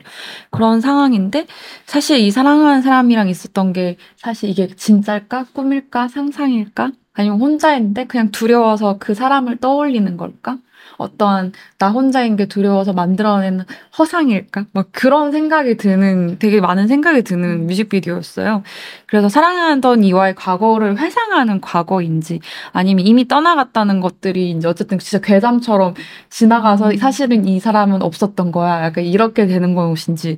[0.51, 1.47] 그런 상황인데
[1.87, 5.47] 사실 이 사랑하는 사람이랑 있었던 게 사실 이게 진짜일까?
[5.55, 6.09] 꿈일까?
[6.09, 6.93] 상상일까?
[7.15, 10.59] 아니면 혼자인데 그냥 두려워서 그 사람을 떠올리는 걸까?
[10.99, 13.65] 어떠한 나 혼자인 게 두려워서 만들어낸
[13.99, 14.67] 허상일까?
[14.73, 18.63] 막 그런 생각이 드는 되게 많은 생각이 드는 뮤직비디오였어요.
[19.07, 22.41] 그래서 사랑하던 이와의 과거를 회상하는 과거인지
[22.73, 25.95] 아니면 이미 떠나갔다는 것들이 이제 어쨌든 진짜 괴담처럼
[26.31, 26.97] 지나가서 음.
[26.97, 28.85] 사실은 이 사람은 없었던 거야.
[28.85, 30.37] 약간 이렇게 되는 것인지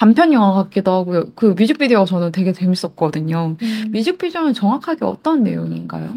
[0.00, 1.24] 단편 영화 같기도 하고요.
[1.34, 3.56] 그 뮤직비디오가 저는 되게 재밌었거든요.
[3.90, 6.14] 뮤직비디오는 정확하게 어떤 내용인가요?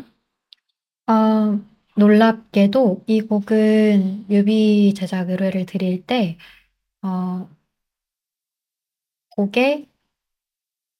[1.08, 1.60] 어,
[2.02, 6.38] 놀랍게도 이 곡은 뮤비 제작 의뢰를 드릴 때,
[7.04, 7.50] 어,
[9.30, 9.88] 곡에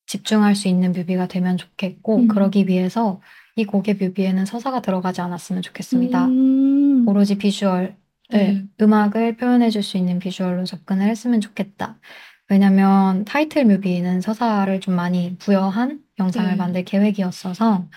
[0.06, 2.28] 집중할 수 있는 뮤비가 되면 좋겠고, 음.
[2.28, 3.20] 그러기 위해서
[3.56, 6.28] 이 곡의 뮤비에는 서사가 들어가지 않았으면 좋겠습니다.
[6.28, 7.08] 음.
[7.08, 7.98] 오로지 비주얼,
[8.30, 8.64] 네.
[8.82, 12.00] 음악을 표현해 줄 수 있는 비주얼로 접근을 했으면 좋겠다.
[12.50, 16.56] 왜냐면 타이틀 뮤비는 서사를 좀 많이 부여한 영상을 네.
[16.58, 17.88] 만들 계획이었어서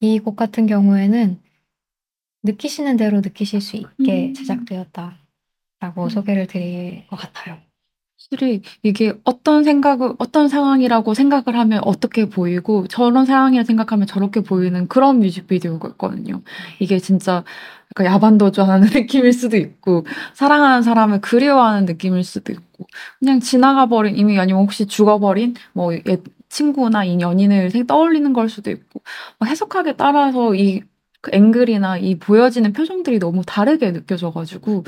[0.00, 1.40] 이 곡 같은 경우에는
[2.44, 4.34] 느끼시는 대로 느끼실 수 있게 음.
[4.34, 5.16] 제작되었다라고
[6.04, 6.08] 음.
[6.08, 7.58] 소개를 드릴 것 같아요.
[8.18, 14.88] 확실히 이게 어떤 생각을 어떤 상황이라고 생각을 하면 어떻게 보이고 저런 상황이라 생각하면 저렇게 보이는
[14.88, 16.42] 그런 뮤직비디오였거든요.
[16.80, 17.44] 이게 진짜
[17.92, 22.86] 약간 야반도주하는 느낌일 수도 있고 사랑하는 사람을 그리워하는 느낌일 수도 있고
[23.20, 28.48] 그냥 지나가 버린 이미 아니면 혹시 죽어버린 뭐 옛 친구나 이 연인을 생- 떠올리는 걸
[28.48, 29.02] 수도 있고
[29.40, 30.82] 뭐 해석하기에 따라서 이
[31.24, 34.84] 그 앵글이나 이 보여지는 표정들이 너무 다르게 느껴져가지고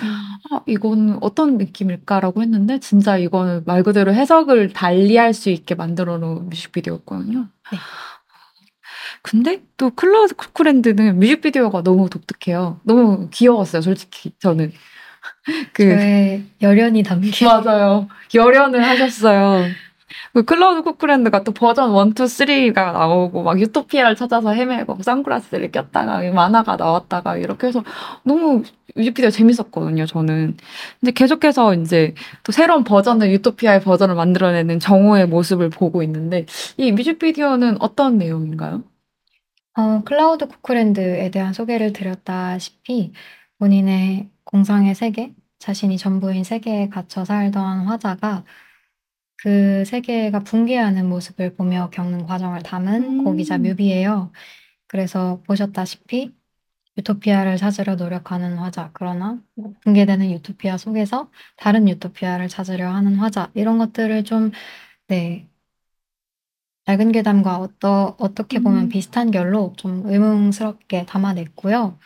[0.50, 6.50] 아, 이건 어떤 느낌일까라고 했는데 진짜 이거는 말 그대로 해석을 달리할 수 있게 만들어 놓은
[6.50, 7.48] 뮤직비디오였거든요.
[7.72, 7.78] 네.
[9.22, 12.80] 근데 또 Cloud Cuckoo Land는 뮤직비디오가 너무 독특해요.
[12.82, 14.72] 너무 귀여웠어요, 솔직히 저는.
[15.72, 18.08] 그 열연이 담긴 맞아요.
[18.34, 19.68] 열연을 하셨어요.
[20.32, 25.72] 그 Cloud Cuckoo Land가 또 버전 1, 2, 3가 나오고 막 유토피아를 찾아서 헤매고 선글라스를
[25.72, 27.82] 꼈다가 만화가 나왔다가 이렇게 해서
[28.22, 28.62] 너무
[28.94, 30.56] 뮤직비디오 재밌었거든요, 저는.
[31.00, 32.14] 근데 계속해서 이제
[32.44, 38.84] 또 새로운 버전을 유토피아의 버전을 만들어내는 정우의 모습을 보고 있는데 이 뮤직비디오는 어떤 내용인가요?
[39.78, 43.12] 어, 클라우드 쿠쿠랜드에 대한 소개를 드렸다시피
[43.58, 48.44] 본인의 공상의 세계, 자신이 전부인 세계에 갇혀 살던 화자가
[49.46, 53.24] 그 세계가 붕괴하는 모습을 보며 겪는 과정을 담은 음.
[53.24, 54.32] 곡이자 뮤비예요.
[54.88, 56.34] 그래서 보셨다시피
[56.98, 63.78] 유토피아를 찾으려 노력하는 화자, 그러나 뭐 붕괴되는 유토피아 속에서 다른 유토피아를 찾으려 하는 화자, 이런
[63.78, 64.50] 것들을 좀,
[65.06, 65.48] 네,
[66.86, 68.88] 낡은 괴담과 어떠, 어떻게 보면 음.
[68.88, 71.96] 비슷한 결로 좀 의문스럽게 담아냈고요.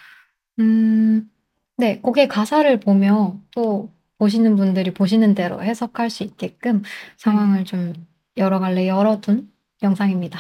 [0.59, 1.31] 음,
[1.79, 3.91] 네, 곡의 가사를 보며 또
[4.21, 6.83] 보시는 분들이 보시는 대로 해석할 수 있게끔
[7.17, 7.95] 상황을 좀
[8.37, 9.51] 여러 갈래 열어둔
[9.83, 10.39] 영상입니다.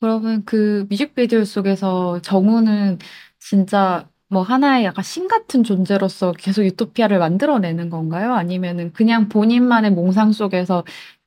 [0.00, 2.98] 그러면 그 뮤직비디오 속에서 정우는
[3.38, 8.34] 진짜 뭐 하나의 약간 신 같은 존재로서 계속 유토피아를 만들어내는 건가요?
[8.34, 10.84] 아니면은 그냥 본인만의 몽상 속에서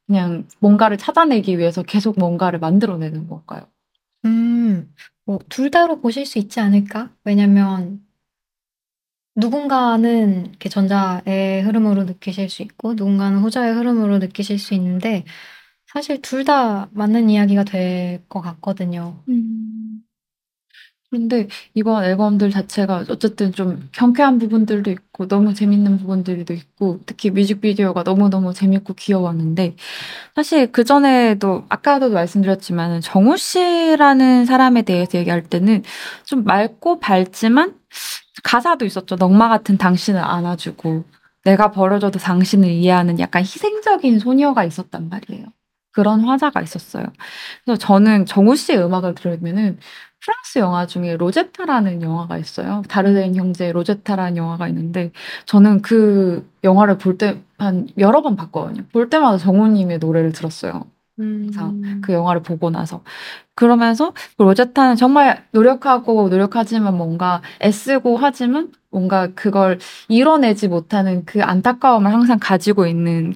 [0.08, 3.68] 그냥 뭔가를 찾아내기 위해서 계속 뭔가를 만들어내는 건가요?
[4.26, 4.94] 음,
[5.26, 7.12] 뭐, 둘 다로 보실 수 있지 않을까?
[7.26, 8.03] 왜냐면,
[9.36, 15.26] 누군가는 이렇게 전자의 흐름으로 느끼실 수 있고, 누군가는 후자의 흐름으로 느끼실 수 있는데,
[15.88, 19.24] 사실 둘 다 맞는 이야기가 될 것 같거든요.
[19.30, 20.04] 음.
[21.10, 28.02] 그런데 이번 앨범들 자체가 어쨌든 좀 경쾌한 부분들도 있고 너무 재밌는 부분들도 있고 특히 뮤직비디오가
[28.02, 29.76] 너무너무 재밌고 귀여웠는데
[30.36, 35.84] 사실 그 전에도 아까도 말씀드렸지만 정우 씨라는 사람에 대해서 얘기할 때는
[36.26, 37.76] 좀 맑고 밝지만
[38.44, 39.16] 가사도 있었죠.
[39.16, 41.06] 넉마 같은 당신을 안아주고
[41.46, 45.48] 내가 버려져도 당신을 이해하는 약간 희생적인 소녀가 있었단 말이에요.
[45.92, 47.06] 그런 화자가 있었어요.
[47.64, 49.78] 그래서 저는 정우 씨의 음악을 들으면은
[50.26, 52.82] 프랑스 영화 중에 로제타라는 영화가 있어요.
[52.88, 55.12] 다르덴 형제 로제타라는 영화가 있는데
[55.46, 58.84] 저는 그 영화를 볼 때 한 여러 번 봤거든요.
[58.92, 60.86] 볼 때마다 정우님의 노래를 들었어요.
[61.20, 62.02] 음.
[62.02, 63.04] 그 영화를 보고 나서
[63.56, 72.12] 그러면서 그 로제타는 정말 노력하고 노력하지만 뭔가 애쓰고 하지만 뭔가 그걸 이뤄내지 못하는 그 안타까움을
[72.12, 73.36] 항상 가지고 있는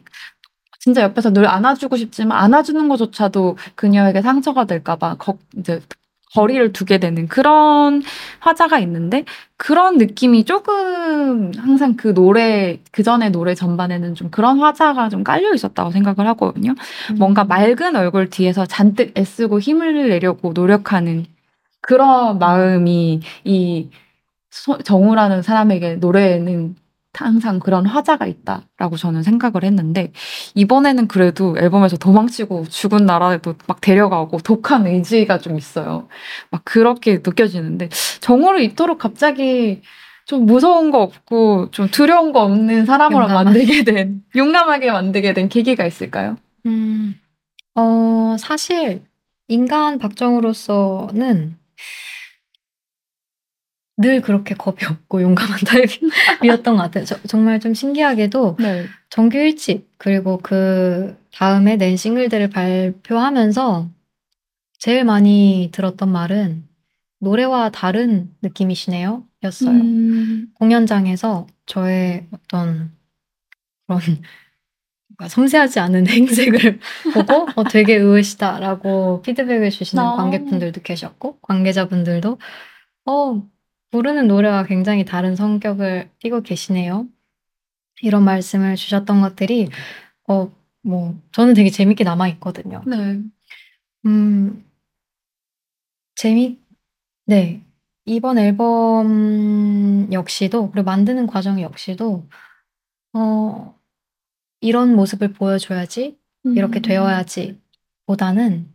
[0.80, 5.82] 진짜 옆에서 늘 안아주고 싶지만 안아주는 것조차도 그녀에게 상처가 될까봐 거, 이제
[6.38, 8.04] 거리를 두게 되는 그런
[8.42, 9.26] 화자가 있는데
[9.58, 15.52] 그런 느낌이 조금 항상 그 노래 그 전에 노래 전반에는 좀 그런 화자가 좀 깔려
[15.56, 16.76] 있었다고 생각을 하거든요.
[17.18, 17.48] 뭔가 음.
[17.48, 21.26] 맑은 얼굴 뒤에서 잔뜩 애쓰고 힘을 내려고 노력하는
[21.82, 23.90] 그런 마음이 이
[24.52, 26.76] 소- 정우라는 사람에게 노래에는
[27.26, 30.12] 항상 그런 화자가 있다라고 저는 생각을 했는데
[30.56, 36.08] 이번에는 그래도 앨범에서 도망치고 죽은 나라에도 막 데려가고 독한 의지가 좀 있어요.
[36.52, 37.90] 막 그렇게 느껴지는데
[38.22, 39.82] 정우를 이토록 갑자기
[40.26, 43.46] 좀 무서운 거 없고 좀 두려운 거 없는 사람으로 용감한.
[43.46, 46.36] 만들게 된 용감하게 만들게 된 계기가 있을까요?
[46.66, 47.16] 음,
[47.76, 49.04] 어, 사실,
[49.48, 51.58] 인간 박정우로서는
[53.98, 55.60] 늘 그렇게 겁이 없고 용감한
[56.42, 57.06] 타입이었던 것 같아요.
[57.06, 58.86] 저- 정말 좀 신기하게도 네.
[59.10, 63.90] 정규 1집, 그리고 그 다음에 낸 싱글들을 발표하면서
[64.80, 66.64] 제일 많이 들었던 말은
[67.20, 69.24] 노래와 다른 느낌이시네요.
[69.44, 69.72] 였어요.
[69.72, 72.92] 음, 공연장에서 저의 어떤
[73.88, 74.00] 그런
[75.28, 76.80] 섬세하지 않은 행색을
[77.14, 80.16] 보고 어, 되게 의외시다라고 피드백을 주시는 아.
[80.16, 82.38] 관객분들도 계셨고 관계자분들도
[83.06, 83.44] 어,
[83.92, 87.08] 부르는 노래와 굉장히 다른 성격을 띠고 계시네요.
[88.02, 89.70] 이런 말씀을 주셨던 것들이
[90.28, 92.84] 어, 뭐 저는 되게 재밌게 남아 있거든요.
[92.86, 93.22] 네.
[94.06, 94.64] 음,
[96.16, 96.60] 재미,
[97.26, 97.64] 네.
[98.06, 102.26] 이번 앨범 역시도, 그리고 만드는 과정 역시도,
[103.14, 103.80] 어,
[104.62, 106.18] 이런 모습을 보여줘야지,
[106.56, 106.82] 이렇게 음.
[106.82, 107.60] 되어야지,
[108.06, 108.74] 보다는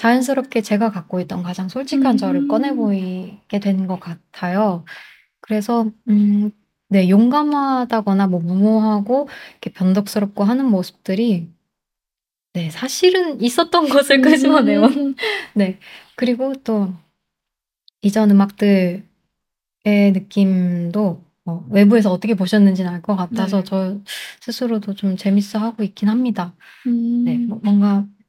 [0.00, 2.16] 자연스럽게 제가 갖고 있던 가장 솔직한 음.
[2.16, 4.84] 저를 꺼내 보이게 된 것 같아요.
[5.42, 6.50] 그래서, 음,
[6.88, 11.50] 네, 용감하다거나 뭐 무모하고, 이렇게 변덕스럽고 하는 모습들이,
[12.54, 14.84] 네, 사실은 있었던 것을 끄집어내요.
[14.86, 15.14] 음.
[15.54, 15.78] 네.
[16.16, 16.94] 그리고 또
[18.00, 19.02] 이전 음악들의
[19.84, 23.64] 느낌도 어, 외부에서 어떻게 보셨는지는 알 것 같아서 네.
[23.64, 23.98] 저
[24.40, 26.54] 스스로도 좀 재밌어 하고 있긴 합니다.
[26.86, 27.24] 음.
[27.24, 27.36] 네.
[27.38, 28.19] 뭐- 뭔가 네.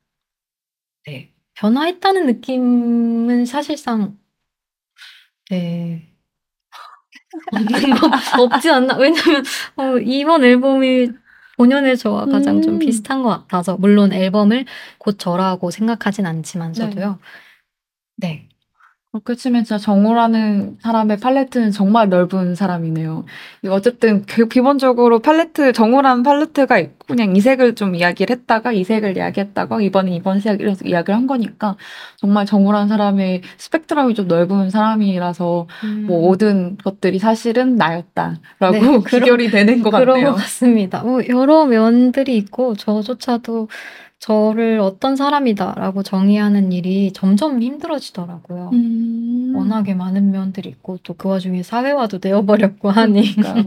[1.62, 4.18] 변화했다는 느낌은 사실상
[5.52, 6.12] 네.
[7.52, 8.10] 없는 거
[8.44, 8.98] 없지 않나?
[8.98, 9.44] 왜냐면
[9.76, 11.10] 어, 이번 앨범이
[11.58, 12.80] 본연의 저와 가장 좀 음.
[12.80, 14.66] 비슷한 것 같아서 물론 앨범을
[14.98, 17.20] 곧 저라고 생각하진 않지만서도요.
[18.18, 18.50] 네.
[19.36, 23.26] 치면 진짜 정우라는 사람의 팔레트는 정말 넓은 사람이네요.
[23.70, 29.18] 어쨌든 기- 기본적으로 팔레트 정우라는 팔레트가 있고 그냥 이 색을 좀 이야기를 했다가 이 색을
[29.18, 31.76] 이야기했다가 이번에 이번 색 이래서 이야기를 한 거니까
[32.16, 35.68] 정말 정우라는 사람의 스펙트럼이 좀 넓은 사람이라서
[36.08, 40.28] 뭐 모든 것들이 사실은 나였다라고 네, 그런- 귀결이 되는 것 그런 같네요.
[40.32, 41.04] 것 같습니다.
[41.04, 43.68] 뭐 여러 면들이 있고 저조차도
[44.22, 48.70] 저를 어떤 사람이다라고 정의하는 일이 점점 힘들어지더라고요.
[48.74, 49.54] 음.
[49.56, 53.66] 워낙에 많은 면들이 있고 또 그 와중에 사회화도 되어버렸고 하니 그러니까요.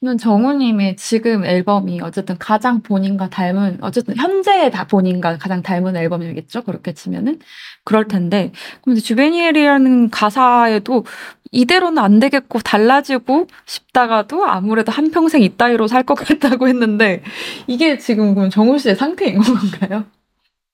[0.00, 6.62] 그러면 정우님의 지금 앨범이 어쨌든 가장 본인과 닮은 어쨌든 현재의 다 본인과 가장 닮은 앨범이겠죠
[6.62, 7.40] 그렇게 치면은
[7.84, 11.04] 그럴 텐데 근데 주베니엘이라는 가사에도
[11.52, 17.22] 이대로는 안 되겠고 달라지고 싶다가도 아무래도 한 평생 이따위로 살 것 같다고 했는데
[17.66, 20.06] 이게 지금 그럼 정우 씨의 상태인 건가요?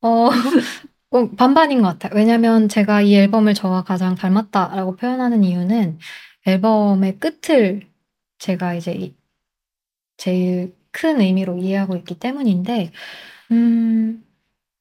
[0.02, 0.30] 어,
[1.10, 2.12] 어, 반반인 것 같아요.
[2.18, 5.98] 왜냐면 제가 이 앨범을 저와 가장 닮았다라고 표현하는 이유는
[6.46, 7.88] 앨범의 끝을
[8.38, 9.16] 제가 이제 이-
[10.16, 12.92] 제일 큰 의미로 이해하고 있기 때문인데,
[13.52, 14.24] 음,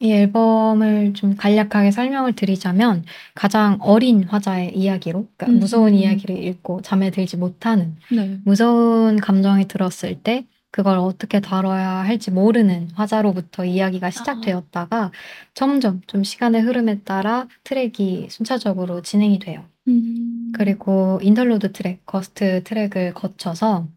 [0.03, 5.59] 이 앨범을 좀 간략하게 설명을 드리자면 가장 어린 화자의 이야기로, 그러니까 음.
[5.59, 8.37] 무서운 이야기를 읽고 잠에 들지 못하는 네.
[8.43, 15.11] 무서운 감정이 들었을 때 그걸 어떻게 다뤄야 할지 모르는 화자로부터 이야기가 시작되었다가
[15.53, 19.63] 점점 좀 시간의 흐름에 따라 트랙이 순차적으로 진행이 돼요.
[19.87, 20.51] 음.
[20.53, 23.87] 그리고 interlude 트랙, Gust 트랙을 거쳐서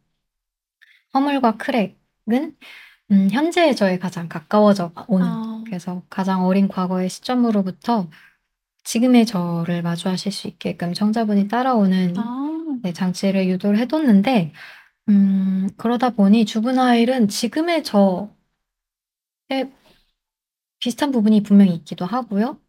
[1.15, 2.55] 허물과 크랙은
[3.13, 5.63] 음, 현재의 저에 가장 가까워져 오는 아.
[5.65, 8.09] 그래서 가장 어린 과거의 시점으로부터
[8.85, 12.79] 지금의 저를 마주하실 수 있게끔 청자분이 따라오는 아.
[12.83, 14.53] 네, 장치를 유도를 해뒀는데,
[15.09, 18.29] 음, 그러다 보니 주브나일은 지금의 저에
[20.79, 22.61] 비슷한 부분이 분명히 있기도 하고요.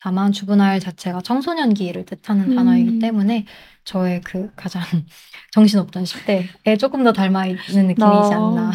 [0.00, 2.56] 다만 주브나일 자체가 청소년기를 뜻하는 음.
[2.56, 3.46] 단어이기 때문에
[3.84, 4.82] 저의 그 가장
[5.52, 8.36] 정신없던 10대에 조금 더 닮아 있는 느낌이지 아.
[8.36, 8.72] 않나.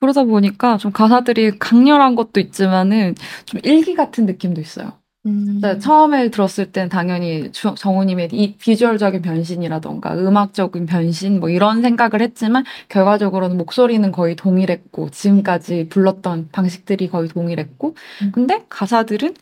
[0.00, 3.14] 그러다 보니까 좀 가사들이 강렬한 것도 있지만은
[3.46, 4.92] 좀 일기 같은 느낌도 있어요.
[5.26, 11.82] 음, 네, 처음에 들었을 땐 당연히 주- 정우님의 이 비주얼적인 변신이라던가 음악적인 변신 뭐 이런
[11.82, 18.32] 생각을 했지만 결과적으로는 목소리는 거의 동일했고 지금까지 불렀던 방식들이 거의 동일했고 음.
[18.32, 19.34] 근데 가사들은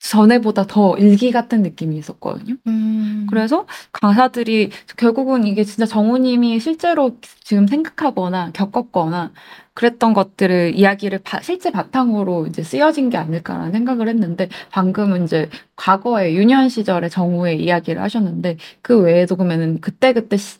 [0.00, 2.54] 전에보다 더 일기 같은 느낌이 있었거든요.
[2.68, 9.32] 음, 그래서 가사들이 결국은 이게 진짜 정우님이 실제로 지금 생각하거나 겪었거나
[9.78, 16.34] 그랬던 것들을 이야기를 바- 실제 바탕으로 이제 쓰여진 게 아닐까라는 생각을 했는데 방금은 이제 과거의
[16.36, 20.58] 유년 시절의 정우의 이야기를 하셨는데 그 외에도 그러면은 그때 그때 시-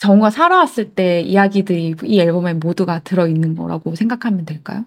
[0.00, 4.84] 정우가 살아왔을 때 이야기들이 이 앨범에 모두가 들어 있는 거라고 생각하면 될까요?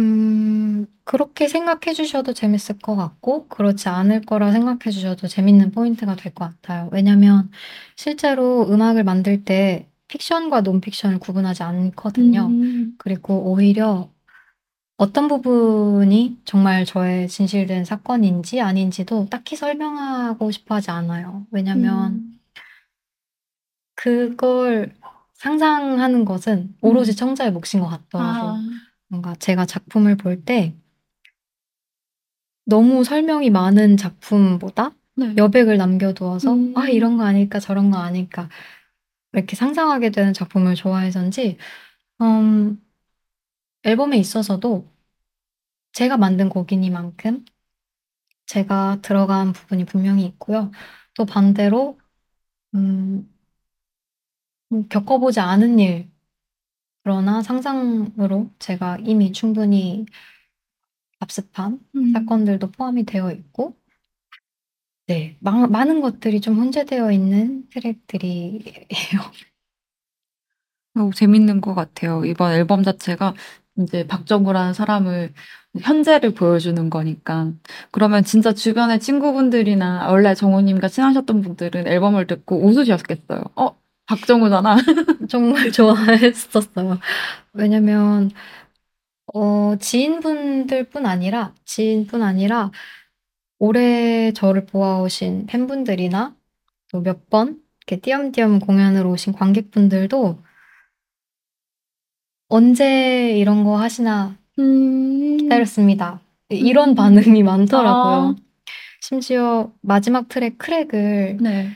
[0.00, 6.32] 음, 그렇게 생각해 주셔도 재밌을 것 같고, 그렇지 않을 거라 생각해 주셔도 재밌는 포인트가 될
[6.34, 6.88] 것 같아요.
[6.92, 7.50] 왜냐면,
[7.96, 12.46] 실제로 음악을 만들 때 픽션과 논픽션을 구분하지 않거든요.
[12.46, 12.94] 음.
[12.98, 14.10] 그리고 오히려
[14.96, 21.46] 어떤 부분이 정말 저의 진실된 사건인지 아닌지도 딱히 설명하고 싶어 하지 않아요.
[21.52, 22.40] 왜냐면, 음.
[23.94, 24.94] 그걸
[25.34, 28.50] 상상하는 것은 오로지 청자의 몫인 것 같더라고요.
[28.52, 28.62] 아.
[29.08, 30.74] 뭔가 제가 작품을 볼 때
[32.64, 35.34] 너무 설명이 많은 작품보다 네.
[35.36, 36.74] 여백을 남겨두어서 음.
[36.76, 38.48] 아 이런 거 아닐까 저런 거 아닐까
[39.32, 41.58] 이렇게 상상하게 되는 작품을 좋아해서인지
[42.22, 42.82] 음,
[43.82, 44.86] 앨범에 있어서도
[45.92, 47.44] 제가 만든 곡이니만큼
[48.46, 50.70] 제가 들어간 부분이 분명히 있고요.
[51.14, 51.98] 또 반대로
[52.74, 53.30] 음,
[54.72, 56.10] 음, 겪어보지 않은 일
[57.02, 60.06] 그러나 상상으로 제가 이미 충분히
[61.20, 62.12] 답습한 음.
[62.12, 63.77] 사건들도 포함이 되어 있고,
[65.08, 69.20] 네, 마- 많은 것들이 좀 혼재되어 있는 트랙들이에요.
[70.94, 72.24] 너무 재밌는 것 같아요.
[72.24, 73.34] 이번 앨범 자체가
[73.80, 75.32] 이제 박정우라는 사람을
[75.80, 77.52] 현재를 보여주는 거니까.
[77.92, 83.42] 그러면 진짜 주변의 친구분들이나 원래 정우님과 친하셨던 분들은 앨범을 듣고 웃으셨겠어요.
[83.56, 84.76] 어, 박정우잖아.
[85.28, 86.98] 정말 좋아했었어요.
[87.54, 88.30] 왜냐면,
[89.34, 92.70] 어, 지인분들뿐 아니라, 지인뿐 아니라,
[93.58, 96.34] 올해 저를 보아오신 팬분들이나
[96.90, 100.38] 또 몇 번 이렇게 띄엄띄엄 공연으로 오신 관객분들도
[102.48, 105.36] 언제 이런 거 하시나 음.
[105.38, 106.20] 기다렸습니다.
[106.50, 108.14] 이런 반응이 많더라고요.
[108.14, 108.34] 아.
[109.00, 111.70] 심지어 마지막 트랙 크랙을 네.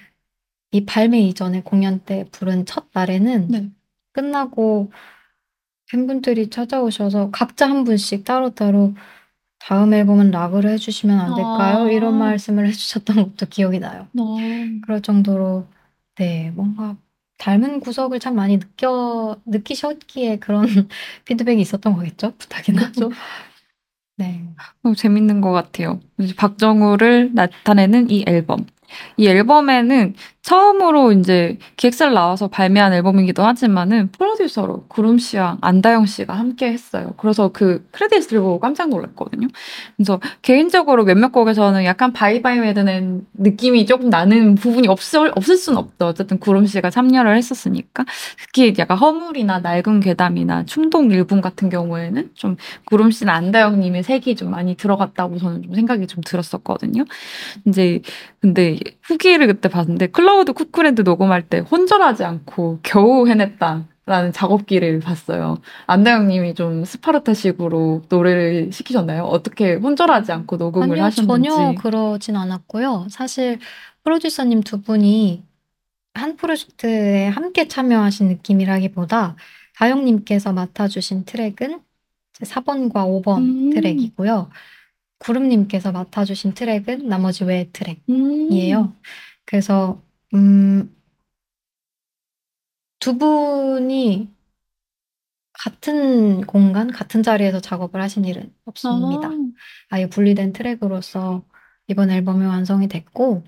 [0.73, 3.71] 이 발매 이전에 공연 때 부른 첫 날에는 네.
[4.13, 4.91] 끝나고
[5.91, 8.95] 팬분들이 찾아오셔서 각자 한 분씩 따로따로
[9.65, 11.85] 다음 앨범은 락으로 해 주시면 안 될까요?
[11.85, 11.91] 아.
[11.91, 14.09] 이런 말씀을 해 주셨던 것도 기억이 나요.
[14.19, 14.37] 어.
[14.83, 15.67] 그럴 정도로
[16.17, 16.97] 네 뭔가
[17.39, 20.67] 닮은 구석을 참 많이 느껴 느끼셨기에 그런
[21.25, 22.35] 피드백이 있었던 거겠죠?
[22.39, 22.81] 부탁이나.
[22.83, 23.11] 그렇죠.
[24.17, 24.45] 네.
[24.83, 26.01] 너무 재밌는 것 같아요.
[26.19, 28.67] 이제 박정우를 나타내는 이 앨범.
[29.17, 36.73] 이 앨범에는 처음으로 이제 기획사를 나와서 발매한 앨범이기도 하지만은 프로듀서로 구름 씨와 안다영 씨가 함께
[36.73, 37.15] 했어요.
[37.17, 39.47] 그래서 그 크레딧을 보고 깜짝 놀랐거든요.
[39.97, 46.07] 그래서 개인적으로 몇몇 곡에서는 약간 바이바이웨드는 느낌이 조금 나는 부분이 없을, 없을 순 없죠.
[46.07, 48.05] 어쨌든 구름 씨가 참여를 했었으니까.
[48.37, 54.35] 특히 약간 허물이나 낡은 괴담이나 충동 일분 같은 경우에는 좀 구름 씨나 안다영 님의 색이
[54.35, 57.05] 좀 많이 들어갔다고 저는 좀 생각이 좀 들었었거든요.
[57.67, 58.03] 이제
[58.43, 63.87] 근데 후기를 그때 봤는데 Cloud Cuckoo Land 녹음할 때 혼절하지 않고 겨우 해냈다.
[64.05, 65.59] 라는 작업기를 봤어요.
[65.87, 69.23] 안다영님이 좀 스파르타식으로 노래를 시키셨나요?
[69.23, 71.49] 어떻게 혼절하지 않고 녹음을 아니요, 하셨는지.
[71.49, 73.07] 전혀 그러진 않았고요.
[73.11, 73.61] 사실
[74.03, 75.45] 프로듀서님 두 분이
[76.15, 79.37] 한 프로젝트에 함께 참여하신 느낌이라기보다
[79.77, 81.81] 다영님께서 맡아주신 트랙은
[82.35, 83.71] 이제 4번과 5번 음.
[83.71, 84.51] 트랙이고요.
[85.23, 88.81] 구름님께서 맡아주신 트랙은 나머지 외 트랙이에요.
[88.81, 88.95] 음.
[89.45, 90.01] 그래서
[90.35, 90.95] 음,
[92.99, 94.29] 두 분이
[95.53, 99.29] 같은 공간, 같은 자리에서 작업을 하신 일은 없습니다.
[99.29, 99.33] 아.
[99.91, 101.45] 아예 분리된 트랙으로서
[101.89, 103.45] 이번 앨범이 완성이 됐고,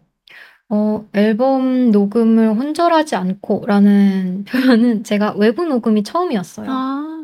[0.68, 6.66] 어, 앨범 녹음을 혼절하지 않고라는 표현은 제가 외부 녹음이 처음이었어요.
[6.70, 7.22] 아.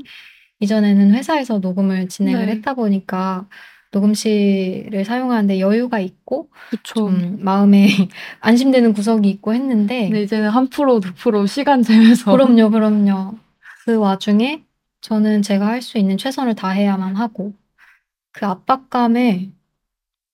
[0.60, 2.52] 이전에는 회사에서 녹음을 진행을 네.
[2.52, 3.48] 했다 보니까
[3.92, 6.94] 녹음실을 사용하는데 여유가 있고 그쵸.
[6.94, 7.88] 좀 마음에
[8.40, 12.30] 안심되는 구석이 있고 했는데 근데 이제는 한 프로, 두 프로 시간 재면서.
[12.32, 13.34] 그럼요, 그럼요.
[13.84, 14.64] 그 와중에
[15.00, 17.54] 저는 제가 할 수 있는 최선을 다해야만 하고
[18.32, 19.50] 그 압박감에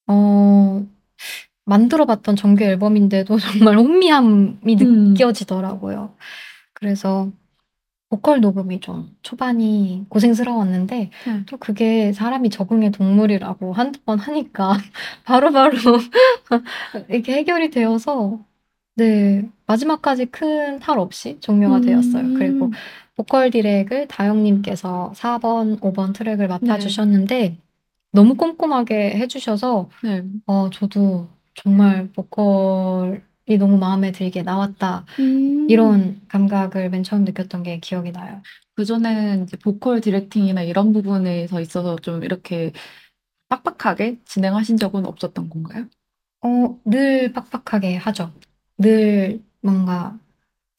[0.09, 0.86] 어,
[1.64, 5.14] 만들어봤던 정규 앨범인데도 정말 혼미함이 음.
[5.14, 6.14] 느껴지더라고요.
[6.74, 7.30] 그래서
[8.09, 11.42] 보컬 녹음이 좀 초반이 고생스러웠는데 네.
[11.46, 14.76] 또 그게 사람이 적응의 동물이라고 한두 번 하니까
[15.24, 15.74] 바로바로
[17.09, 18.40] 이렇게 해결이 되어서
[18.96, 22.34] 네, 마지막까지 큰 탈 없이 종료가 되었어요.
[22.34, 22.70] 그리고 음.
[23.16, 26.12] 보컬 디렉을 다영님께서 4번, 5번 네.
[26.14, 27.59] 트랙을 맡아주셨는데
[28.12, 30.24] 너무 꼼꼼하게 해주셔서 네.
[30.46, 35.05] 어, 저도 정말 보컬 이 너무 마음에 들게 나왔다.
[35.20, 35.66] 음.
[35.70, 38.42] 이런 감각을 맨 처음 느꼈던 게 기억이 나요.
[38.74, 42.72] 그전에는 이제 보컬 디렉팅이나 이런 부분에서 있어서 좀 이렇게
[43.49, 45.86] 빡빡하게 진행하신 적은 없었던 건가요?
[46.42, 48.32] 어, 늘 빡빡하게 하죠.
[48.78, 50.18] 늘 뭔가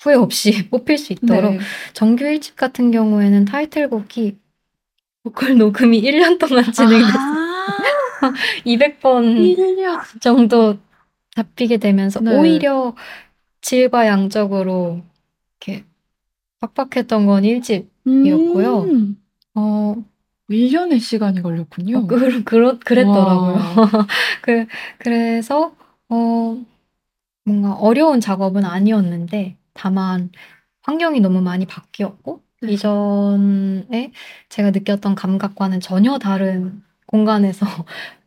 [0.01, 1.53] 후회 없이 뽑힐 수 있도록.
[1.53, 1.59] 네.
[1.93, 4.37] 정규 1집 같은 경우에는 타이틀곡이
[5.23, 7.37] 보컬 녹음이 1년 동안 진행됐어요.
[8.21, 8.33] 아,
[8.65, 8.99] 200번
[9.55, 10.01] 1년.
[10.21, 10.77] 정도
[11.37, 12.35] 잡히게 되면서 네.
[12.35, 12.95] 오히려
[13.61, 15.01] 질과 양적으로
[15.59, 15.85] 이렇게
[16.59, 17.87] 빡빡했던 건 1집.
[18.25, 18.83] 이었고요.
[18.83, 19.17] 음.
[19.53, 19.95] 어,
[20.49, 21.99] 1년의 시간이 걸렸군요.
[21.99, 23.53] 어, 그, 그렇, 그랬더라고요.
[23.53, 24.07] 와.
[24.41, 24.65] 그,
[24.97, 25.75] 그래서,
[26.09, 26.57] 어,
[27.45, 30.31] 뭔가 어려운 작업은 아니었는데, 다만,
[30.81, 32.71] 환경이 너무 많이 바뀌었고, 네.
[32.71, 34.11] 이전에
[34.49, 37.67] 제가 느꼈던 감각과는 전혀 다른 공간에서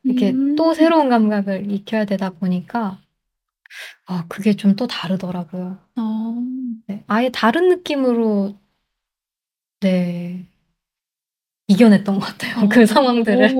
[0.04, 0.56] 이렇게 음.
[0.56, 3.00] 또 새로운 감각을 익혀야 되다 보니까,
[4.06, 5.78] 아, 그게 좀 또 다르더라고요.
[5.96, 6.34] 아,
[6.86, 8.54] 네, 아예 다른 느낌으로,
[9.80, 10.46] 네,
[11.68, 12.68] 이겨냈던 것 같아요.
[12.68, 13.54] 그 상황들을.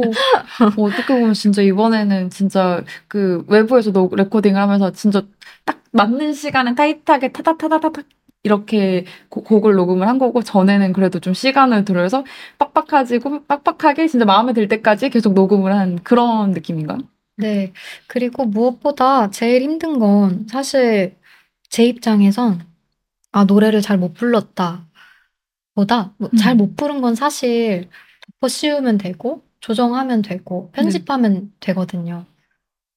[0.77, 5.23] 오, 어떻게 보면 진짜 이번에는 진짜 그 외부에서 녹 레코딩을 하면서 진짜
[5.65, 8.05] 딱 맞는 시간에 타이트하게 타다타다타닥
[8.43, 12.25] 이렇게 고- 곡을 녹음을 한 거고 전에는 그래도 좀 시간을 들여서
[12.59, 16.99] 빡빡하지고 빡빡하게 진짜 마음에 들 때까지 계속 녹음을 한 그런 느낌인가요?
[17.37, 17.73] 네.
[18.07, 21.17] 그리고 무엇보다 제일 힘든 건 사실
[21.69, 22.67] 제 입장에선
[23.33, 24.87] 아, 노래를 잘 못 불렀다.
[25.75, 26.37] 보다 뭐 음.
[26.37, 27.89] 잘못 부른 건 사실
[28.41, 32.27] 덮어 씌우면 되고 조정하면 되고 편집하면 되거든요.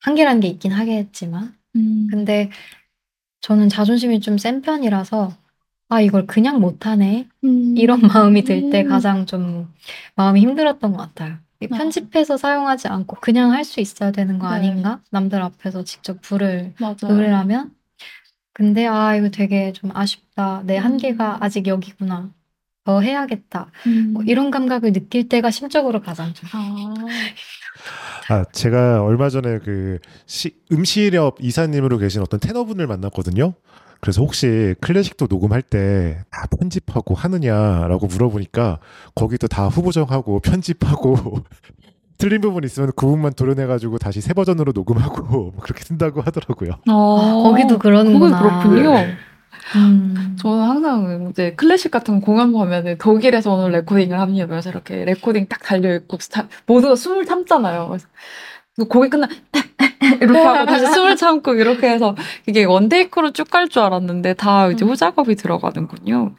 [0.02, 1.56] 한계라는 게 있긴 하겠지만.
[1.76, 2.08] 음.
[2.12, 2.50] 근데
[3.44, 5.34] 저는 자존심이 좀 센 편이라서
[5.90, 7.28] 아, 이걸 그냥 못하네.
[7.44, 7.76] 음.
[7.78, 8.90] 이런 마음이 들 때 음.
[8.90, 9.72] 가장 좀
[10.16, 11.38] 마음이 힘들었던 것 같아요.
[11.62, 11.78] 이 아.
[11.78, 14.56] 편집해서 사용하지 않고 그냥 할 수 있어야 되는 거 네.
[14.56, 15.02] 아닌가?
[15.12, 16.22] 남들 앞에서 직접
[16.80, 16.96] 맞아요.
[17.16, 17.72] 노래라면?
[18.54, 20.64] 근데 아, 이거 되게 좀 아쉽다.
[20.66, 20.84] 내 음.
[20.86, 22.32] 한계가 아직 여기구나.
[22.86, 23.72] 더 해야겠다.
[23.88, 24.14] 음.
[24.14, 26.50] 뭐 이런 감각을 느낄 때가 심적으로 가장 좀.
[26.54, 26.94] 아,
[28.30, 33.54] 아, 제가 얼마 전에 그 시, 음실업 이사님으로 계신 어떤 테너분을 만났거든요.
[34.02, 38.80] 그래서 혹시 클래식도 녹음할 때 다 편집하고 하느냐라고 물어보니까
[39.16, 41.16] 거기도 다 후보정하고 편집하고
[42.18, 46.72] 틀린 부분 있으면 그 부분만 도려내가지고 다시 새 버전으로 녹음하고 뭐 그렇게 쓴다고 하더라고요.
[46.88, 48.40] 아, 거기도 그러는구나.
[48.62, 49.08] 거기 그렇군요.
[49.76, 49.80] 네.
[49.80, 50.38] 음.
[50.40, 56.18] 저는 항상 이제 클래식 같은 공연 보면은 독일에서 오늘 레코딩을 합니다면서 이렇게 레코딩 딱 달려있고
[56.32, 57.88] 다- 모두가 숨을 참잖아요.
[57.88, 58.08] 그래서
[58.90, 59.28] 곡이 끝나
[60.22, 62.16] 이렇게 하고 다시 숨을 참고 이렇게 해서
[62.48, 64.90] 이게 one take로 쭉 갈 줄 알았는데 다 이제 음.
[64.90, 66.36] 후작업이 들어가는군요.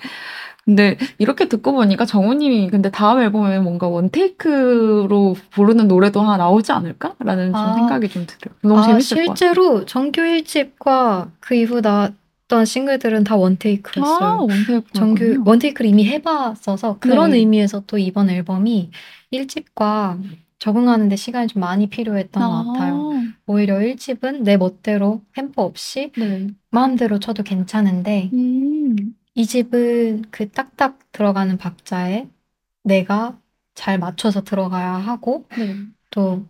[0.65, 6.73] 근데 이렇게 듣고 보니까 정우님이 근데 다음 앨범에 뭔가 one take로 부르는 노래도 하나 나오지
[6.73, 7.75] 않을까라는 좀 아.
[7.75, 8.55] 생각이 좀 들어요.
[8.63, 9.37] 너무 아, 재밌을 것 같아요.
[9.37, 12.11] 실제로 정규 1집과 그 이후 나
[12.45, 14.25] 왔던 싱글들은 다 원테이크였어요.
[14.27, 14.93] 아, 원테이크.
[14.93, 17.39] 정규 원테이크를 이미 해봤어서 그런 네.
[17.39, 18.91] 의미에서 또 이번 앨범이
[19.33, 20.21] 1집과
[20.59, 23.11] 적응하는데 시간이 좀 많이 필요했던 것 같아요.
[23.47, 26.49] 오히려 1집은 내 멋대로 템포 없이 네.
[26.71, 28.97] 마음대로 쳐도 괜찮은데 음.
[29.35, 32.29] 이 집은 그 딱딱 들어가는 박자에
[32.85, 33.39] 내가
[33.75, 35.77] 잘 맞춰서 들어가야 하고 네.
[36.11, 36.47] 또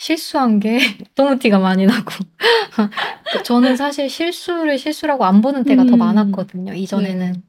[0.00, 0.78] 실수한 게
[1.14, 2.10] 너무 티가 많이 나고
[3.44, 5.98] 저는 사실 실수를 실수라고 안 보는 때가 더 음.
[5.98, 7.42] 많았거든요 이전에는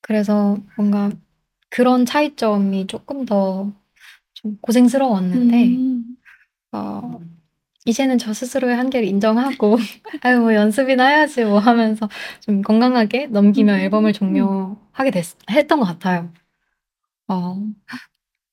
[0.00, 1.10] 그래서 뭔가
[1.68, 3.80] 그런 차이점이 조금 더
[4.42, 6.04] 좀 고생스러웠는데 음.
[6.72, 7.20] 어,
[7.84, 9.76] 이제는 저 스스로의 한계를 인정하고
[10.22, 12.08] 아유 뭐 연습이나 해야지 뭐 하면서
[12.40, 13.78] 좀 건강하게 넘기며 음.
[13.80, 16.32] 앨범을 종료하게 됐, 했던 것 같아요.
[17.28, 17.56] 아,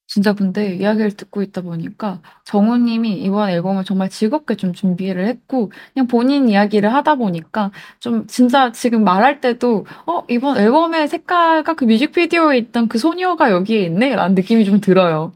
[0.07, 6.07] 진짜 근데 이야기를 듣고 있다 보니까 정우님이 이번 앨범을 정말 즐겁게 좀 준비를 했고 그냥
[6.07, 12.57] 본인 이야기를 하다 보니까 좀 진짜 지금 말할 때도 어 이번 앨범의 색깔과 그 뮤직비디오에
[12.57, 15.33] 있던 그 소녀가 여기에 있네 라는 느낌이 좀 들어요.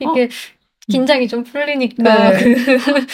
[0.00, 0.28] 이게
[0.88, 2.54] 긴장이 좀 풀리니까 네.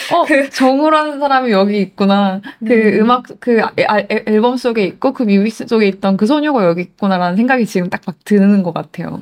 [0.09, 2.41] 그어 정우라는 사람이 여기 있구나.
[2.65, 3.01] 그 음.
[3.01, 7.37] 음악 그 아- 아- 앨범 속에 있고 그 뮤직 속에 있던 그 소녀가 여기 있구나라는
[7.37, 9.21] 생각이 지금 딱 막 드는 것 같아요.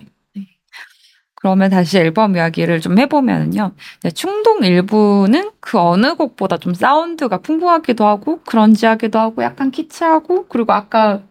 [1.41, 1.47] 네.
[1.51, 3.71] 그러면 다시 앨범 이야기를 좀 해보면요.
[4.13, 11.21] 충동 일부는 그 어느 곡보다 좀 사운드가 풍부하기도 하고 grunge하기도 하고 약간 키치하고 그리고 아까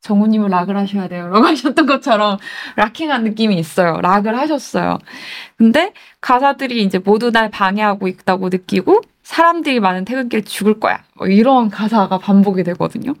[0.00, 1.28] 정우님은 락을 하셔야 돼요.
[1.28, 2.38] 라고 하셨던 것처럼
[2.76, 4.00] rocking한 느낌이 있어요.
[4.00, 4.98] 락을 하셨어요.
[5.56, 5.92] 근데
[6.22, 11.04] 가사들이 이제 모두 날 방해하고 있다고 느끼고 사람들이 많은 퇴근길에 죽을 거야.
[11.14, 13.14] 뭐 이런 가사가 반복이 되거든요.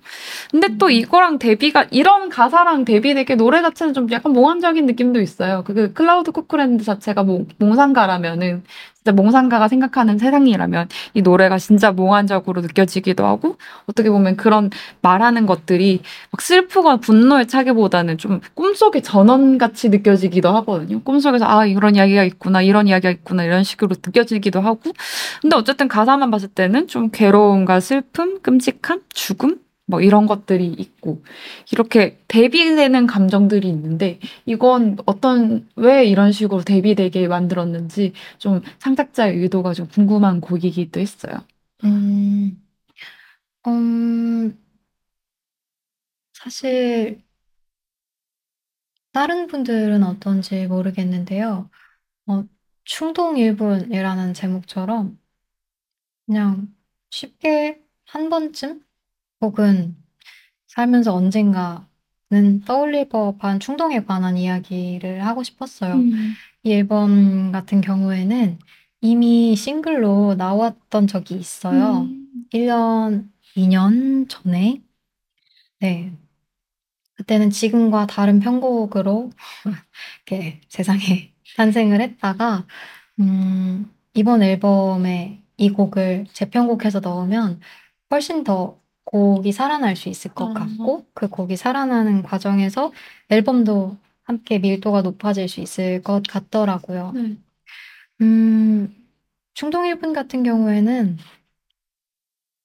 [0.50, 5.62] 근데 또 이거랑 대비가 이런 가사랑 대비되게 노래 자체는 좀 약간 몽환적인 느낌도 있어요.
[5.64, 8.64] 그 Cloud Cuckoo Land 자체가 몽, 몽상가라면은
[9.02, 14.68] 진짜 몽상가가 생각하는 세상이라면 이 노래가 진짜 몽환적으로 느껴지기도 하고 어떻게 보면 그런
[15.00, 21.00] 말하는 것들이 막 슬프거나 분노에 차기보다는 좀 꿈속의 전원같이 느껴지기도 하거든요.
[21.02, 24.92] 꿈속에서 아 이런 이야기가 있구나 이런 이야기가 있구나 이런 식으로 느껴지기도 하고
[25.40, 29.56] 근데 어쨌든 가사만 봤을 때는 좀 괴로움과 슬픔, 끔찍함, 죽음
[29.90, 31.22] 뭐 이런 것들이 있고
[31.72, 39.88] 이렇게 대비되는 감정들이 있는데 이건 어떤 왜 이런 식으로 대비되게 만들었는지 좀 창작자의 의도가 좀
[39.88, 41.34] 궁금한 곡이기도 했어요.
[41.84, 42.62] 음,
[43.66, 44.56] 음,
[46.32, 47.22] 사실
[49.12, 51.70] 다른 분들은 어떤지 모르겠는데요.
[52.28, 52.44] 어,
[52.84, 55.18] 충동 1분이라는 제목처럼
[56.26, 56.74] 그냥
[57.10, 58.84] 쉽게 한 번쯤
[59.40, 59.96] 혹은
[60.66, 65.94] 살면서 언젠가는 떠올릴 법한 충동에 관한 이야기를 하고 싶었어요.
[65.94, 66.34] 음.
[66.62, 68.58] 이 앨범 같은 경우에는
[69.00, 72.02] 이미 싱글로 나왔던 적이 있어요.
[72.02, 72.28] 음.
[72.52, 74.82] 1년, 2년 전에.
[75.80, 76.12] 네.
[77.14, 79.30] 그때는 지금과 다른 편곡으로
[80.26, 82.66] 이렇게 세상에 탄생을 했다가,
[83.20, 87.60] 음, 이번 앨범에 이 곡을 재편곡해서 넣으면
[88.10, 88.79] 훨씬 더
[89.10, 90.60] 곡이 살아날 수 있을 것 아.
[90.60, 92.92] 같고, 그 곡이 살아나는 과정에서
[93.28, 97.10] 앨범도 함께 밀도가 높아질 수 있을 것 같더라고요.
[97.16, 97.36] 네.
[98.20, 98.94] 음,
[99.54, 101.18] 충동 1분 같은 경우에는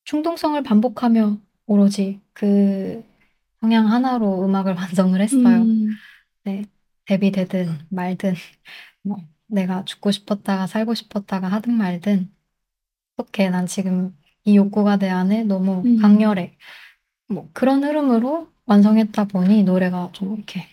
[0.04, 3.04] 충동성을 반복하며 오로지 그
[3.60, 5.64] 성향 하나로 음악을 완성을 했어요.
[5.64, 5.90] 음.
[7.06, 8.36] 데뷔되든 말든
[9.02, 9.18] 뭐
[9.48, 12.32] 내가 죽고 싶었다가 살고 싶었다가 하든 말든
[13.18, 14.16] 어떻게 난 지금
[14.46, 16.00] 이 욕구가 내 안에 너무 음.
[16.02, 16.56] 강렬해.
[17.28, 20.68] 뭐 그런 흐름으로 완성했다 보니 노래가 좀 이렇게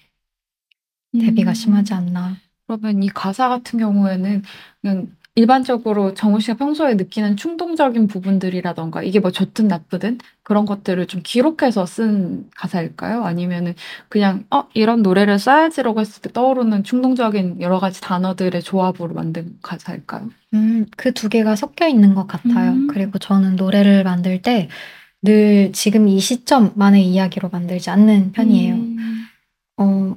[1.18, 1.54] 데뷔가 음.
[1.54, 2.36] 심하지 않나.
[2.66, 4.42] 그러면 이 가사 같은 경우에는
[4.80, 11.22] 그냥 일반적으로 정우 씨가 평소에 느끼는 충동적인 부분들이라던가 이게 뭐 좋든 나쁘든 그런 것들을 좀
[11.24, 13.24] 기록해서 쓴 가사일까요?
[13.24, 13.74] 아니면은
[14.10, 20.28] 그냥 어 이런 노래를 써야지라고 했을 때 떠오르는 충동적인 여러 가지 단어들의 조합으로 만든 가사일까요?
[20.54, 22.72] 음, 그 두 개가 섞여 있는 것 같아요.
[22.72, 22.86] 음.
[22.88, 24.68] 그리고 저는 노래를 만들 때
[25.24, 28.74] 늘 지금 이 시점만의 이야기로 만들지 않는 편이에요.
[28.74, 29.26] 음.
[29.76, 30.16] 어,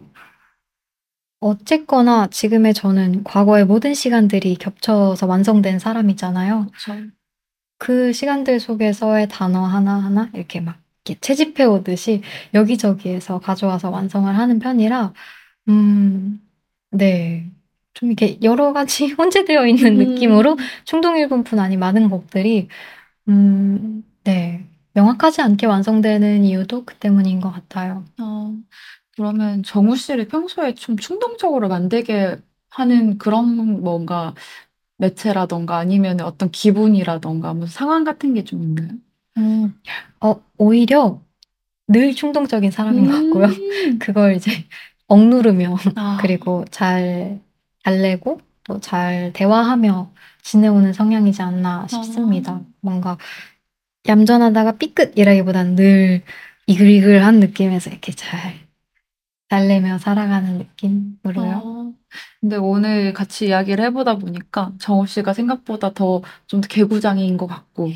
[1.39, 6.67] 어쨌거나 지금의 저는 과거의 모든 시간들이 겹쳐서 완성된 사람이잖아요.
[6.67, 7.11] 그렇죠.
[7.77, 12.21] 그 시간들 속에서의 단어 하나하나 이렇게 막 이렇게 채집해 오듯이
[12.53, 15.13] 여기저기에서 가져와서 완성을 하는 편이라,
[15.69, 16.41] 음,
[16.91, 17.49] 네.
[17.93, 19.97] 좀 이렇게 여러 가지 혼재되어 있는 음.
[19.97, 22.67] 느낌으로 충동 일분뿐 아니 많은 곡들이,
[23.29, 24.65] 음, 네.
[24.93, 28.05] 명확하지 않게 완성되는 이유도 그 때문인 것 같아요.
[28.19, 28.55] 어,
[29.15, 32.37] 그러면 정우 씨를 평소에 좀 충동적으로 만들게
[32.69, 34.33] 하는 그런 뭔가
[34.97, 38.89] 매체라던가 아니면 어떤 기분이라던가 뭐 상황 같은 게 좀 있나요?
[39.37, 39.79] 음,
[40.21, 41.21] 어, 오히려
[41.87, 43.45] 늘 충동적인 사람인 것 같고요.
[43.47, 43.99] 음.
[43.99, 44.51] 그걸 이제
[45.07, 46.17] 억누르며 아.
[46.21, 47.39] 그리고 잘
[47.83, 50.11] 달래고 또 잘 대화하며
[50.41, 52.53] 지내오는 성향이지 않나 싶습니다.
[52.53, 52.61] 아.
[52.81, 53.17] 뭔가
[54.07, 56.23] 얌전하다가 삐끗이라기보다는 늘
[56.67, 58.55] 이글이글한 느낌에서 이렇게 잘
[59.55, 61.61] 달래며 살아가는 느낌으로요.
[61.63, 61.93] 어,
[62.41, 67.89] 근데 오늘 같이 이야기를 해보다 보니까 정우 씨가 생각보다 더 좀 더 개구장이인 것 같고,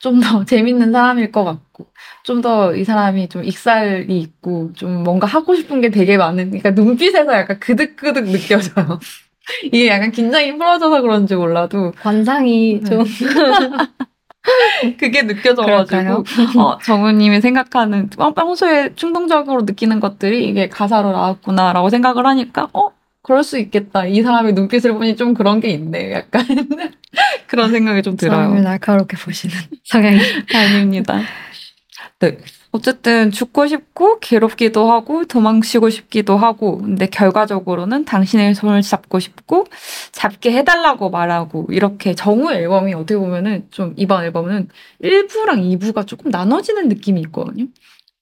[0.00, 1.86] 좀 더 재밌는 사람일 것 같고,
[2.24, 6.70] 좀 더 이 사람이 좀 익살이 있고, 좀 뭔가 하고 싶은 게 되게 많은, 그러니까
[6.72, 8.98] 눈빛에서 약간 그득그득 느껴져요.
[9.72, 12.90] 이게 약간 긴장이 풀어져서 그런지 몰라도, 관상이 네.
[12.90, 13.04] 좀
[14.98, 16.24] 그게 느껴져가지고, 그럴까요?
[16.58, 22.90] 어, 정우님이 생각하는, 어, 평소에 충동적으로 느끼는 것들이 이게 가사로 나왔구나라고 생각을 하니까, 어,
[23.22, 24.06] 그럴 수 있겠다.
[24.06, 26.12] 이 사람의 눈빛을 보니 좀 그런 게 있네.
[26.12, 26.46] 약간
[27.48, 28.62] 그런 생각이 좀 사람을 들어요.
[28.62, 30.20] 날카롭게 보시는 성향이.
[30.54, 31.20] 아닙니다.
[32.20, 32.38] 네.
[32.76, 39.66] 어쨌든 죽고 싶고 괴롭기도 하고 도망치고 싶기도 하고 근데 결과적으로는 당신의 손을 잡고 싶고
[40.12, 44.68] 잡게 해달라고 말하고 이렇게 정우 앨범이 어떻게 보면은 좀 이번 앨범은
[45.02, 47.66] 1부랑 2부가 조금 나눠지는 느낌이 있거든요.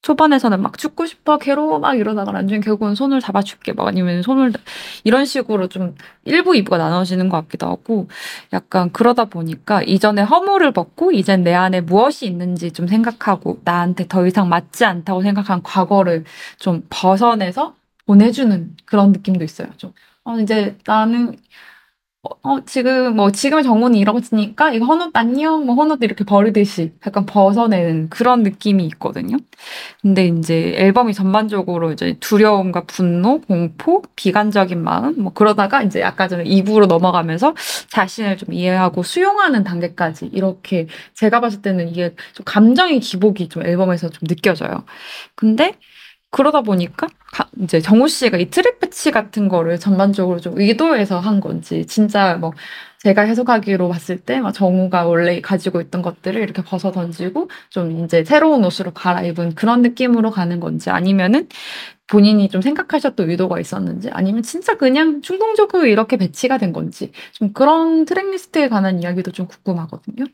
[0.04, 4.52] 초반에서는 막 죽고 싶어 괴로워 막 이러다가 나중에 결국은 손을 잡아줄게 막 아니면 손을
[5.02, 5.94] 이런 식으로 좀
[6.26, 8.08] 1부 2부가 나눠지는 것 같기도 하고
[8.52, 14.26] 약간 그러다 보니까 이전에 허물을 벗고 이젠 내 안에 무엇이 있는지 좀 생각하고 나한테 더
[14.26, 16.24] 이상 맞지 않다고 생각한 과거를
[16.58, 17.74] 좀 벗어내서
[18.04, 19.68] 보내주는 그런 느낌도 있어요.
[19.78, 19.94] 좀
[20.24, 21.34] 어, 이제 나는
[22.24, 27.26] 어, 어, 지금 뭐 지금의 정우는 이러니까 이거 헌옷 안녕 뭐 헌옷 이렇게 버리듯이 약간
[27.26, 29.36] 벗어내는 그런 느낌이 있거든요.
[30.00, 36.44] 근데 이제 앨범이 전반적으로 이제 두려움과 분노, 공포, 비관적인 마음 뭐 그러다가 이제 아까 전에
[36.44, 37.54] 2부로 넘어가면서
[37.90, 44.08] 자신을 좀 이해하고 수용하는 단계까지 이렇게 제가 봤을 때는 이게 좀 감정의 기복이 좀 앨범에서
[44.08, 44.84] 좀 느껴져요.
[45.34, 45.74] 근데
[46.34, 51.38] 그러다 보니까 가- 이제 정우 씨가 이 트랙 배치 같은 거를 전반적으로 좀 의도해서 한
[51.40, 52.52] 건지 진짜 뭐
[53.02, 58.24] 제가 해석하기로 봤을 때 막 정우가 원래 가지고 있던 것들을 이렇게 벗어 던지고 좀 이제
[58.24, 61.48] 새로운 옷으로 갈아입은 그런 느낌으로 가는 건지 아니면은
[62.08, 68.04] 본인이 좀 생각하셨던 의도가 있었는지 아니면 진짜 그냥 충동적으로 이렇게 배치가 된 건지 좀 그런
[68.06, 70.24] tracklist에 관한 이야기도 좀 궁금하거든요.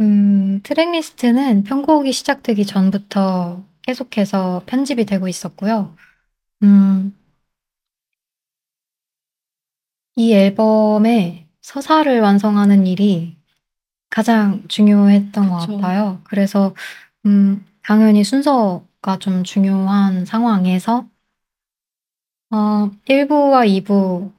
[0.00, 5.94] 음, 트랙리스트는 편곡이 시작되기 전부터 계속해서 편집이 되고 있었고요.
[6.62, 7.14] 음,
[10.16, 13.36] 이 앨범의 서사를 완성하는 일이
[14.10, 15.76] 가장 중요했던 것 그쵸.
[15.76, 16.20] 같아요.
[16.24, 16.74] 그래서
[17.26, 21.08] 음, 당연히 순서가 좀 중요한 상황에서
[22.50, 24.32] 어, 1부와 2부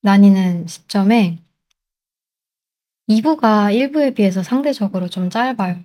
[0.00, 1.38] 나뉘는 시점에
[3.06, 5.76] 2부가 1부에 비해서 상대적으로 좀 짧아요.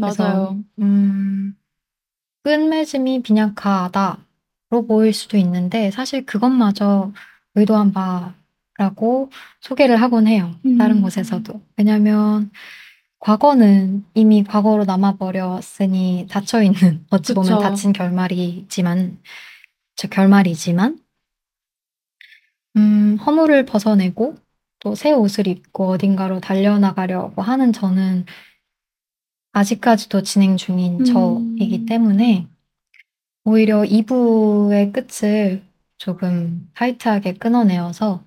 [0.00, 1.51] 그래서 음,
[2.44, 7.12] 끝맺음이 빈약하다로 보일 수도 있는데 사실 그것마저
[7.54, 9.30] 의도한 바라고
[9.60, 10.54] 소개를 하곤 해요.
[10.78, 11.02] 다른 음.
[11.02, 11.60] 곳에서도.
[11.76, 12.50] 왜냐면
[13.20, 17.60] 과거는 이미 과거로 남아버렸으니 닫혀있는 어찌 보면 그쵸.
[17.60, 19.18] 닫힌 결말이지만
[19.94, 20.98] 저 결말이지만
[22.76, 24.36] 음, 허물을 벗어내고
[24.80, 28.26] 또 새 옷을 입고 어딘가로 달려나가려고 하는 저는
[29.52, 31.04] 아직까지도 진행 중인 음.
[31.04, 32.48] 저이기 때문에
[33.44, 35.62] 오히려 2부의 끝을
[35.98, 38.24] 조금 타이트하게 끊어내어서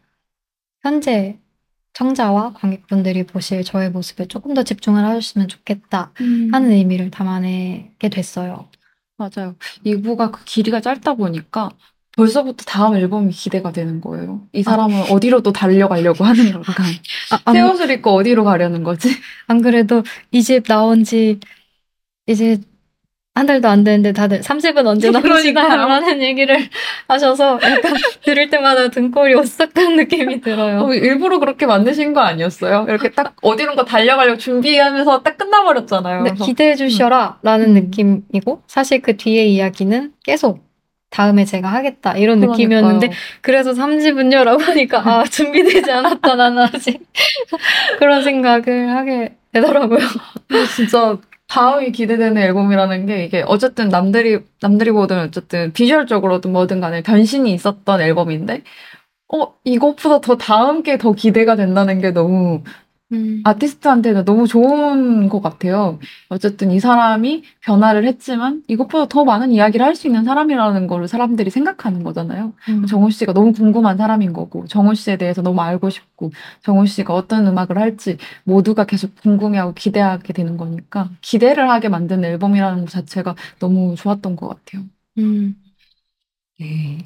[0.82, 1.40] 현재
[1.94, 6.54] 청자와 관객분들이 보실 저의 모습에 조금 더 집중을 하셨으면 좋겠다 음.
[6.54, 8.70] 하는 의미를 담아내게 됐어요.
[9.18, 9.56] 맞아요.
[9.86, 11.72] 2부가 그 길이가 짧다 보니까
[12.18, 14.42] 벌써부터 다음 앨범이 기대가 되는 거예요.
[14.54, 16.84] 이 사람은 어디로 또 달려가려고 하는 걸까?
[17.46, 19.10] 아, 새 안, 옷을 입고 어디로 가려는 거지?
[19.48, 21.40] 안 그래도 이 집 나온 지
[22.28, 22.58] 이제
[23.38, 25.68] 한 달도 안 됐는데 다들 30은 언제 나오시나요?
[25.88, 26.58] 라는 얘기를
[27.10, 27.94] 하셔서 약간
[28.24, 30.84] 들을 때마다 등골이 오싹한 느낌이 들어요.
[30.86, 32.86] 어, 일부러 그렇게 만드신 거 아니었어요?
[32.88, 36.24] 이렇게 딱 어디론가 달려가려고 준비하면서 딱 끝나버렸잖아요.
[36.24, 37.74] 네, 기대해 주셔라 라는 음.
[37.74, 40.64] 느낌이고 사실 그 뒤에 이야기는 계속
[41.16, 42.52] 다음에 제가 하겠다 이런 그러니까요.
[42.52, 43.12] 느낌이었는데
[43.42, 47.00] 그래서 30은요 라고 하니까 아 준비되지 않았다 나는 아직
[48.00, 50.00] 그런 생각을 하게 되더라고요.
[50.76, 57.54] 진짜 다음이 기대되는 앨범이라는 게 이게 어쨌든 남들이 남들이 보든 어쨌든 비주얼적으로든 뭐든 간에 변신이
[57.54, 58.64] 있었던 앨범인데
[59.34, 62.62] 어 이것보다 더 다음 게 더 기대가 된다는 게 너무
[63.12, 63.42] 음.
[63.46, 66.00] 아티스트한테는 너무 좋은 것 같아요.
[66.30, 71.50] 어쨌든 이 사람이 변화를 했지만 이것보다 더 많은 이야기를 할 수 있는 사람이라는 거를 사람들이
[71.52, 72.54] 생각하는 거잖아요.
[72.70, 72.86] 음.
[72.88, 76.32] 정훈 씨가 너무 궁금한 사람인 거고, 정훈 씨에 대해서 너무 알고 싶고,
[76.64, 82.82] 정훈 씨가 어떤 음악을 할지 모두가 계속 궁금해하고 기대하게 되는 거니까, 기대를 하게 만든 앨범이라는
[82.82, 84.84] 것 자체가 너무 좋았던 것 같아요.
[85.20, 85.56] 음.
[86.60, 87.00] 네.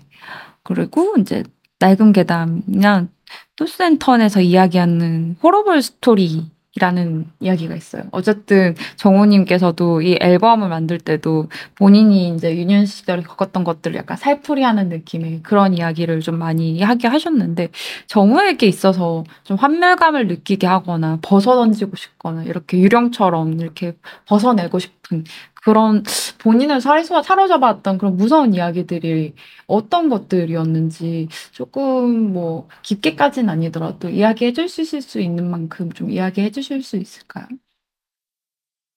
[0.64, 1.44] 그리고 이제
[1.80, 3.08] 낡은 계단이나
[3.56, 8.04] 토스앤턴에서 이야기하는 호러블 스토리라는 이야기가 있어요.
[8.12, 15.42] 어쨌든 정우님께서도 이 앨범을 만들 때도 본인이 이제 유년 시절에 겪었던 것들을 약간 살풀이하는 느낌의
[15.44, 17.70] 그런 이야기를 좀 많이 하게 하셨는데
[18.08, 23.94] 정우에게 있어서 좀 환멸감을 느끼게 하거나 벗어던지고 싶거나 이렇게 유령처럼 이렇게
[24.28, 25.26] 벗어내고 싶은
[25.64, 26.04] 그런
[26.40, 29.34] 본인을 사로잡, 사로잡았던 그런 무서운 이야기들이
[29.68, 36.98] 어떤 것들이었는지 조금 뭐 깊게까지는 아니더라도 이야기해 주실 수 있는 만큼 좀 이야기해 주실 수
[36.98, 37.48] 있을까요?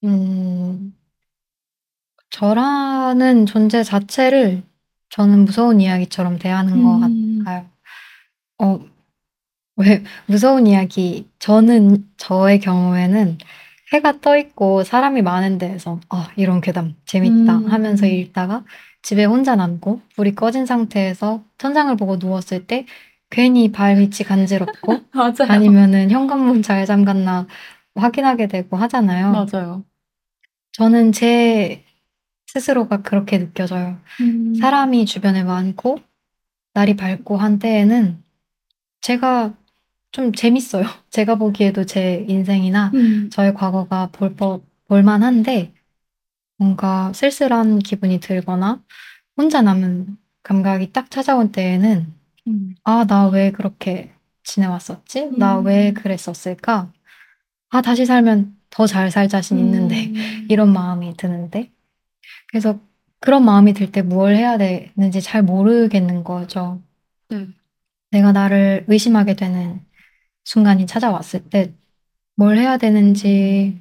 [0.05, 0.95] 음,
[2.31, 4.63] 저라는 존재 자체를
[5.11, 7.45] 저는 무서운 이야기처럼 대하는 것 음.
[7.45, 7.71] 같아요.
[8.59, 8.81] 어,
[9.77, 13.39] 왜 무서운 이야기, 저는 저의 경우에는
[13.93, 17.71] 해가 떠 있고 사람이 많은 데에서 아, 이런 괴담 재밌다 음.
[17.71, 18.65] 하면서 읽다가
[19.03, 22.87] 집에 혼자 남고 불이 꺼진 상태에서 천장을 보고 누웠을 때
[23.31, 25.01] 괜히 발 밑이 간지럽고.
[25.49, 27.47] 아니면은 현관문 잘 잠갔나
[27.95, 29.33] 확인하게 되고 하잖아요.
[29.33, 29.85] 맞아요.
[30.73, 31.85] 저는 제
[32.47, 33.99] 스스로가 그렇게 느껴져요.
[34.21, 34.55] 음.
[34.55, 35.99] 사람이 주변에 많고
[36.75, 38.23] 날이 밝고 한 때에는
[39.01, 39.55] 제가
[40.13, 40.85] 좀 재밌어요.
[41.11, 43.31] 제가 보기에도 제 인생이나 음.
[43.31, 45.75] 저의 과거가 볼, 법- 볼만한데
[46.59, 48.83] 뭔가 쓸쓸한 기분이 들거나
[49.37, 52.13] 혼자 남은 감각이 딱 찾아온 때에는
[52.49, 52.75] 음.
[52.85, 54.13] 아, 나 왜 그렇게
[54.45, 55.33] 지내왔었지?
[55.39, 55.67] 나 음.
[55.67, 56.93] 왜 그랬었을까?
[57.71, 60.47] 아, 다시 살면 더 잘 살 자신 있는데 음.
[60.51, 61.71] 이런 마음이 드는데
[62.51, 62.79] 그래서
[63.21, 66.83] 그런 마음이 들 때 뭘 해야 되는지 잘 모르겠는 거죠.
[67.31, 67.49] 네.
[68.11, 69.81] 내가 나를 의심하게 되는
[70.45, 71.75] 순간이 찾아왔을 때
[72.37, 73.81] 뭘 해야 되는지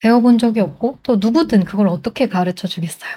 [0.00, 3.10] 배워본 적이 없고 또 누구든 그걸 어떻게 가르쳐 주겠어요.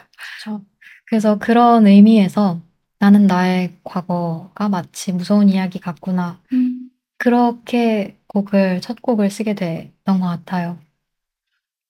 [0.43, 0.63] 그렇죠.
[1.07, 2.61] 그래서 그런 의미에서
[2.99, 6.41] 나는 나의 과거가 마치 무서운 이야기 같구나.
[6.53, 6.89] 음.
[7.17, 10.79] 그렇게 곡을, 첫 곡을 쓰게 됐던 것 같아요.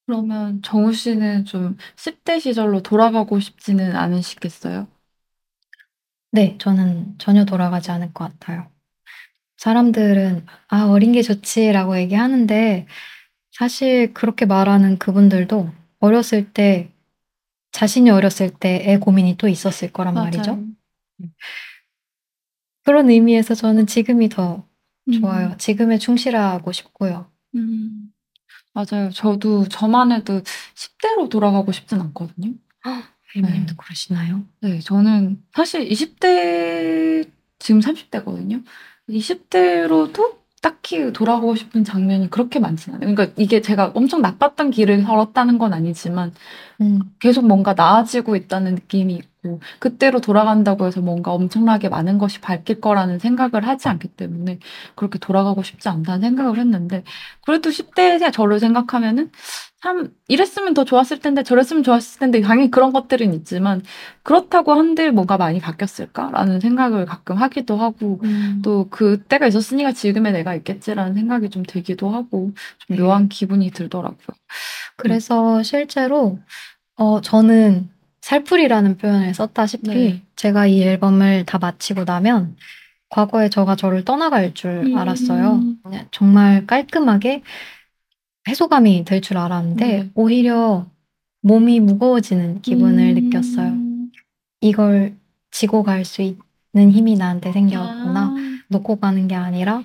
[0.05, 4.87] 그러면 정우 씨는 좀 10대 시절로 돌아가고 싶지는 않으시겠어요?
[6.31, 8.71] 네, 저는 전혀 돌아가지 않을 것 같아요.
[9.57, 12.87] 사람들은, 아, 어린 게 좋지라고 얘기하는데,
[13.51, 16.91] 사실 그렇게 말하는 그분들도 어렸을 때,
[17.71, 20.55] 자신이 어렸을 때의 고민이 또 있었을 거란 말이죠.
[20.55, 20.65] 맞아요.
[22.83, 24.65] 그런 의미에서 저는 지금이 더
[25.19, 25.47] 좋아요.
[25.49, 25.57] 음.
[25.57, 27.29] 지금에 충실하고 싶고요.
[27.55, 28.11] 음.
[28.73, 29.09] 맞아요.
[29.11, 30.41] 저도 저만 해도
[30.75, 32.53] 10대로 돌아가고 싶진 않거든요.
[33.35, 33.77] 혜민님도 네.
[33.77, 34.45] 그러시나요?
[34.61, 37.29] 네, 저는 사실 20대,
[37.59, 38.63] 지금 30대거든요.
[39.09, 43.13] 20대로도 딱히 돌아가고 싶은 장면이 그렇게 많진 않아요.
[43.13, 46.33] 그러니까 이게 제가 엄청 나빴던 길을 걸었다는 건 아니지만
[46.81, 52.81] 음, 계속 뭔가 나아지고 있다는 느낌이 있고 그때로 돌아간다고 해서 뭔가 엄청나게 많은 것이 바뀔
[52.81, 54.59] 거라는 생각을 하지 않기 때문에
[54.95, 57.03] 그렇게 돌아가고 싶지 않다는 생각을 했는데
[57.45, 59.31] 그래도 10대 저를 생각하면은
[59.81, 63.83] 참 이랬으면 더 좋았을 텐데 저랬으면 좋았을 텐데 당연히 그런 것들은 있지만
[64.23, 68.61] 그렇다고 한들 뭐가 많이 바뀌었을까라는 생각을 가끔 하기도 하고 음.
[68.63, 74.35] 또 그때가 있었으니까 지금의 내가 있겠지라는 생각이 좀 들기도 하고 좀 묘한 기분이 들더라고요.
[74.97, 76.39] 그래서 실제로
[76.95, 77.89] 어, 저는
[78.21, 80.23] 살풀이라는 표현을 썼다시피 네.
[80.35, 82.57] 제가 이 앨범을 다 마치고 나면
[83.09, 84.97] 과거에 저가 저를 떠나갈 줄 음.
[84.97, 85.61] 알았어요.
[86.11, 87.41] 정말 깔끔하게
[88.49, 90.09] 해소감이 될 줄 알았는데 네.
[90.15, 90.87] 오히려
[91.41, 93.23] 몸이 무거워지는 기분을 음.
[93.29, 93.73] 느꼈어요.
[94.61, 95.15] 이걸
[95.51, 98.19] 지고 갈 수 있는 힘이 나한테 생겼구나.
[98.19, 98.35] 아.
[98.69, 99.83] 놓고 가는 게 아니라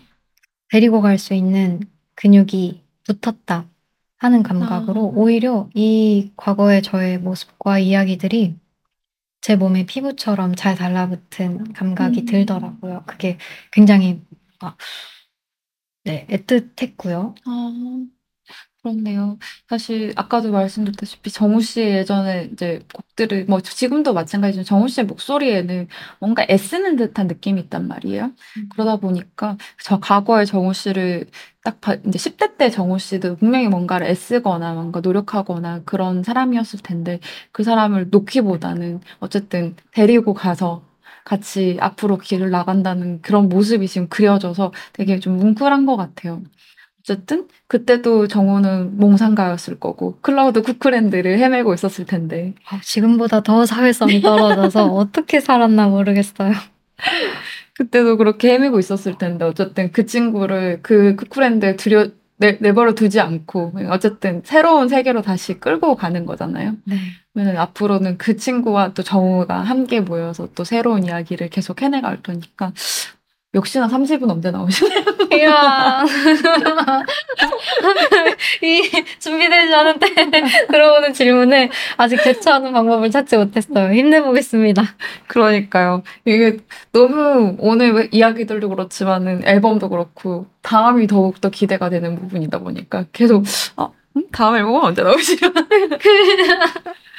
[0.71, 1.81] 데리고 갈 수 있는
[2.17, 3.67] 근육이 붙었다
[4.23, 5.19] 하는 감각으로 아.
[5.19, 8.55] 오히려 이 과거의 저의 모습과 이야기들이
[9.41, 12.27] 제 몸의 피부처럼 잘 달라붙은 감각이 음.
[12.27, 13.03] 들더라고요.
[13.05, 13.39] 그게
[13.73, 14.23] 굉장히
[14.61, 14.77] 아,
[16.05, 17.35] 네, 애틋했고요.
[17.45, 18.07] 아,
[18.83, 19.39] 그렇네요.
[19.69, 25.87] 사실 아까도 말씀드렸다시피 정우 씨의 예전에 이제 곡들을 뭐 지금도 마찬가지지만 정우 씨의 목소리에는
[26.19, 28.25] 뭔가 애쓰는 듯한 느낌이 있단 말이에요.
[28.25, 28.69] 음.
[28.73, 31.27] 그러다 보니까 저 과거의 정우 씨를
[31.63, 36.81] 딱 봐, 이제 10 대 때 정우 씨도 분명히 뭔가를 애쓰거나 뭔가 노력하거나 그런 사람이었을
[36.81, 37.21] 텐데
[37.53, 40.85] 그 사람을 놓기보다는 어쨌든 데리고 가서
[41.25, 46.43] 같이 앞으로 길을 나간다는 그런 모습이 지금 그려져서 되게 좀 뭉클한 것 같아요.
[47.03, 54.87] 어쨌든 그때도 정우는 몽상가였을 거고 클라우드 쿠크랜드를 헤매고 있었을 텐데 아, 지금보다 더 사회성이 떨어져서
[54.95, 56.53] 어떻게 살았나 모르겠어요.
[57.75, 63.73] 그때도 그렇게 헤매고 있었을 텐데 어쨌든 그 친구를 그 쿠크랜드에 들여 내, 내버려 두지 않고
[63.89, 66.77] 어쨌든 새로운 세계로 다시 끌고 가는 거잖아요.
[66.85, 66.97] 네.
[67.33, 72.73] 그러면 앞으로는 그 친구와 또 정우가 함께 모여서 또 새로운 이야기를 계속 해내갈 거니까
[73.55, 75.05] 역시나 30은 언제 나오시나요?
[75.35, 76.03] 이야.
[78.63, 80.07] 이 준비되지 않은 때
[80.69, 83.93] 들어오는 질문에 아직 대처하는 방법을 찾지 못했어요.
[83.93, 84.83] 힘내보겠습니다.
[85.27, 86.03] 그러니까요.
[86.25, 86.57] 이게
[86.93, 93.45] 너무 오늘 이야기들도 그렇지만은 앨범도 그렇고 다음이 더욱더 기대가 되는 부분이다 보니까 계속
[93.77, 94.25] 아, 음?
[94.33, 95.61] 다음 앨범은 언제 나오시려나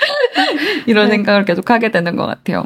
[0.87, 1.11] 이런 네.
[1.11, 2.65] 생각을 계속 하게 되는 것 같아요.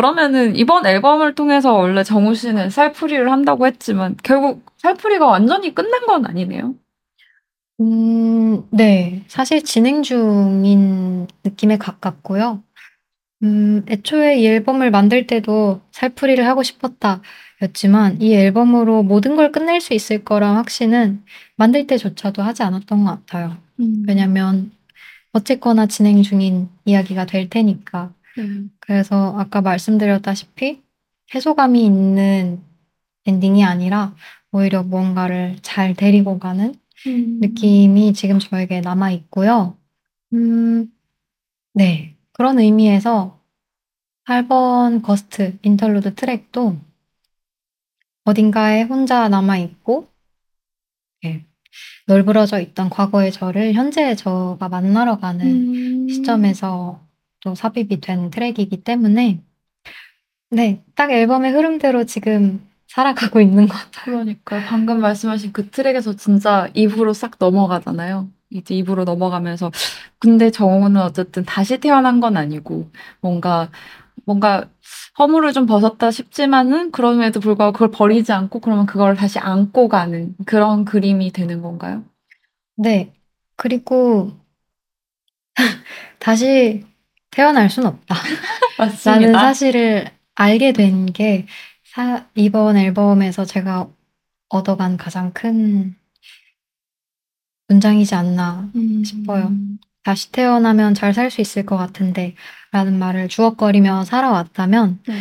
[0.00, 6.24] 그러면은 이번 앨범을 통해서 원래 정우 씨는 살풀이를 한다고 했지만 결국 살풀이가 완전히 끝난 건
[6.24, 6.74] 아니네요.
[7.82, 9.22] 음, 네.
[9.28, 12.62] 사실 진행 중인 느낌에 가깝고요.
[13.42, 17.20] 음, 애초에 이 앨범을 만들 때도 살풀이를 하고 싶었다
[17.60, 21.22] 였지만 이 앨범으로 모든 걸 끝낼 수 있을 거란 확신은
[21.56, 23.58] 만들 때조차도 하지 않았던 것 같아요.
[24.08, 24.72] 왜냐면
[25.34, 28.14] 어쨌거나 진행 중인 이야기가 될 테니까.
[28.38, 28.70] 음.
[28.80, 30.82] 그래서 아까 말씀드렸다시피
[31.34, 32.60] 해소감이 있는
[33.26, 34.14] 엔딩이 아니라
[34.52, 36.74] 오히려 무언가를 잘 데리고 가는
[37.06, 39.76] 느낌이 지금 저에게 남아 있고요.
[40.32, 40.92] 음,
[41.72, 42.16] 네.
[42.32, 43.38] 그런 의미에서
[44.24, 46.76] 8번 거스트 인터루드 트랙도
[48.24, 50.08] 어딘가에 혼자 남아 있고,
[51.22, 51.46] 네.
[52.06, 56.08] 널브러져 있던 과거의 저를 현재의 저가 만나러 가는 음.
[56.08, 57.00] 시점에서
[57.40, 59.42] 또 삽입이 된 트랙이기 때문에,
[60.50, 60.82] 네.
[60.94, 64.04] 딱 앨범의 흐름대로 지금 살아가고 있는 것 같아요.
[64.04, 68.28] 그러니까 방금 말씀하신 그 트랙에서 진짜 입으로 싹 넘어가잖아요.
[68.50, 69.70] 이제 입으로 넘어가면서
[70.18, 73.70] 근데 정우는 어쨌든 다시 태어난 건 아니고 뭔가
[74.24, 74.68] 뭔가
[75.18, 80.84] 허물을 좀 벗었다 싶지만은 그럼에도 불구하고 그걸 버리지 않고 그러면 그걸 다시 안고 가는 그런
[80.84, 82.04] 그림이 되는 건가요?
[82.76, 83.12] 네.
[83.56, 84.32] 그리고
[86.18, 86.84] 다시
[87.30, 88.14] 태어날 순 없다.
[89.04, 91.46] 라는 사실을 알게 된 게
[92.34, 93.88] 이번 앨범에서 제가
[94.48, 95.96] 얻어간 가장 큰
[97.68, 99.04] 문장이지 않나 음.
[99.04, 99.52] 싶어요.
[100.02, 102.34] 다시 태어나면 잘 살 수 있을 것 같은데
[102.72, 105.14] 라는 말을 주워거리며 살아왔다면 네.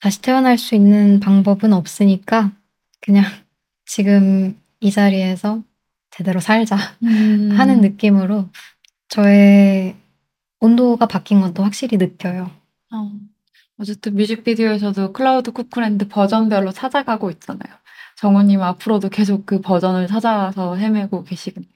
[0.00, 2.52] 다시 태어날 수 있는 방법은 없으니까
[3.00, 3.24] 그냥
[3.86, 5.62] 지금 이 자리에서
[6.10, 7.50] 제대로 살자 음.
[7.58, 8.48] 하는 느낌으로
[9.08, 9.96] 저의
[10.60, 12.50] 온도가 바뀐 것도 확실히 느껴요.
[12.92, 13.10] 어.
[13.78, 17.74] 어쨌든 뮤직비디오에서도 클라우드 쿠쿠랜드 버전별로 찾아가고 있잖아요.
[18.16, 21.70] 정우님 앞으로도 계속 그 버전을 찾아서 헤매고 계시겠네요.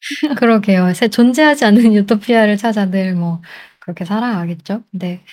[0.38, 0.94] 그러게요.
[0.94, 3.42] 새 존재하지 않는 유토피아를 찾아 늘 뭐
[3.80, 4.84] 그렇게 살아가겠죠.
[4.90, 5.24] 근데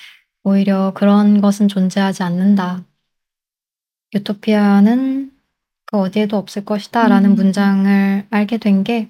[0.43, 2.84] 오히려 그런 것은 존재하지 않는다.
[4.16, 5.32] 유토피아는
[5.86, 7.36] 그 어디에도 없을 것이다 라는 음.
[7.36, 9.10] 문장을 알게 된 게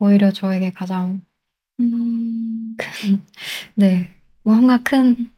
[0.00, 1.22] 오히려 저에게 가장
[1.80, 2.76] 음.
[2.78, 3.24] 큰,
[3.74, 5.32] 네, 뭔가 큰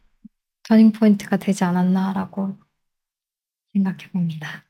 [0.64, 2.58] 터닝 포인트가 되지 않았나라고
[3.72, 4.64] 생각해 봅니다.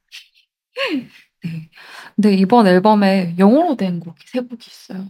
[1.45, 1.71] 네.
[2.17, 5.09] 근데 이번 앨범에 영어로 된 곡이 세 곡이 있어요.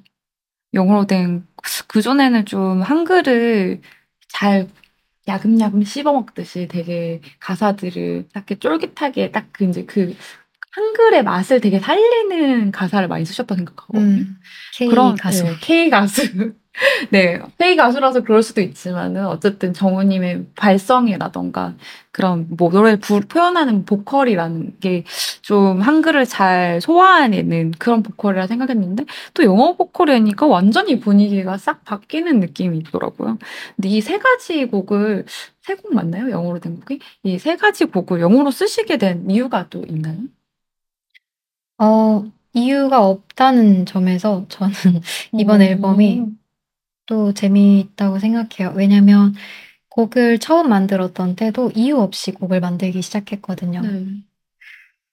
[0.75, 1.47] 영어로 된,
[1.89, 3.83] 그전에는 좀 한글을
[4.29, 4.69] 잘
[5.29, 10.15] 야금야금 씹어먹듯이 되게 가사들을 딱 이렇게 쫄깃하게 딱 그 이제 그
[10.73, 14.05] 한글의 맛을 되게 살리는 가사를 많이 쓰셨다 생각하거든요.
[14.05, 14.37] 음,
[14.77, 15.45] K 그런 가수.
[15.45, 16.23] 네, K 가수.
[17.11, 21.75] 네, K 가수라서 그럴 수도 있지만은 어쨌든 정우님의 발성이라던가
[22.13, 25.05] 그런 뭐 노래를 부- 표현하는 보컬이라는 게
[25.43, 29.05] 좀 한글을 잘 소화해내는 그런 보컬이라 생각했는데
[29.35, 33.37] 또 영어 보컬이니까 완전히 분위기가 싹 바뀌는 느낌이 있더라고요.
[33.75, 35.25] 근데 이 세 가지 곡을
[35.63, 36.31] 세 곡 맞나요?
[36.31, 37.01] 영어로 된 곡이?
[37.25, 40.19] 이 세 가지 곡을 영어로 쓰시게 된 이유가 또 있나요?
[41.81, 42.25] 어,
[42.55, 44.75] 이유가 없다는 점에서 저는
[45.39, 45.65] 이번 오.
[45.65, 46.27] 앨범이
[47.07, 48.75] 또 재미있다고 생각해요.
[48.77, 49.35] 왜냐면
[49.91, 53.83] 곡을 처음 만들었던 때도 이유 없이 곡을 만들기 시작했거든요.
[53.83, 54.07] 네.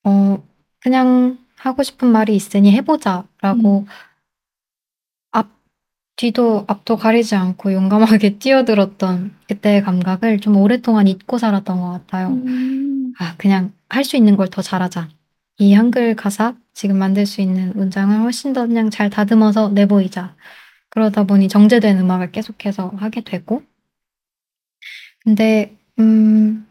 [0.05, 0.43] 어,
[0.81, 3.85] 그냥 하고 싶은 말이 있으니 해보자라고 음.
[5.31, 5.47] 앞,
[6.17, 12.29] 뒤도 앞도 가리지 않고 용감하게 뛰어들었던 그때의 감각을 좀 오랫동안 잊고 살았던 것 같아요.
[12.29, 13.13] 음.
[13.19, 15.09] 아, 그냥 할 수 있는 걸 더 잘하자.
[15.59, 20.35] 이 한글 가사, 지금 만들 수 있는 문장을 훨씬 더 그냥 잘 다듬어서 내보이자.
[20.89, 23.63] 그러다 보니 정제된 음악을 계속해서 하게 되고.
[25.23, 26.67] 근데, 음,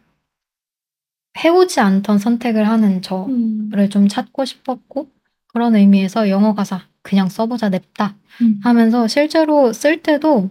[1.38, 3.90] 해오지 않던 선택을 하는 저를 음.
[3.90, 5.08] 좀 찾고 싶었고,
[5.48, 8.16] 그런 의미에서 영어 가사 그냥 써보자, 냅다.
[8.42, 8.60] 음.
[8.62, 10.50] 하면서 실제로 쓸 때도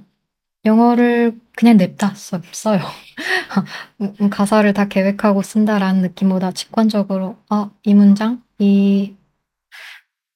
[0.66, 2.82] 영어를 그냥 냅다 써, 써요.
[4.02, 9.16] 음, 가사를 다 계획하고 쓴다라는 느낌보다 직관적으로 아, 이 문장, 이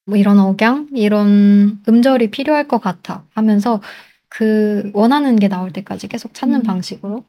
[0.10, 3.80] 뭐 이런 억양, 이런 음절이 필요할 것 같아 하면서
[4.28, 6.64] 그 원하는 게 나올 때까지 계속 찾는 음.
[6.64, 7.24] 방식으로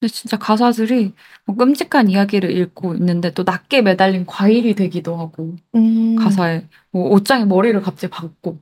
[0.00, 1.14] 근데 진짜 가사들이
[1.46, 6.16] 뭐 끔찍한 이야기를 읽고 있는데 또 낫게 매달린 과일이 되기도 하고 음.
[6.16, 8.60] 가사에 뭐 옷장에 머리를 갑자기 박고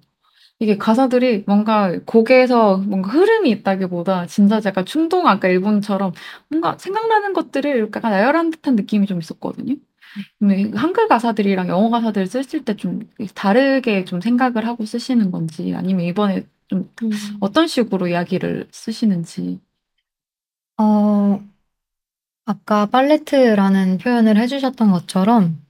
[0.58, 6.12] 이게 가사들이 뭔가 곡에서 뭔가 흐름이 있다기보다 진짜 제가 충동 아까 일본처럼
[6.48, 9.74] 뭔가 생각나는 것들을 약간 나열한 듯한 느낌이 좀 있었거든요.
[10.38, 13.00] 근데 한글 가사들이랑 영어 가사들 쓰실 때 좀
[13.34, 17.10] 다르게 좀 생각을 하고 쓰시는 건지 아니면 이번에 좀 음.
[17.40, 19.60] 어떤 식으로 이야기를 쓰시는지.
[20.76, 21.40] 어,
[22.44, 25.61] 아까 팔레트라는 표현을 해주셨던 것처럼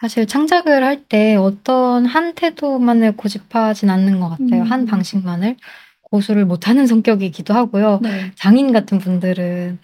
[0.00, 4.62] 사실 창작을 할 때 어떤 한 태도만을 고집하진 않는 것 같아요.
[4.62, 4.70] 음.
[4.70, 5.56] 한 방식만을
[6.02, 8.00] 고수를 못하는 성격이기도 하고요.
[8.02, 8.30] 네.
[8.34, 9.78] 장인 같은 분들은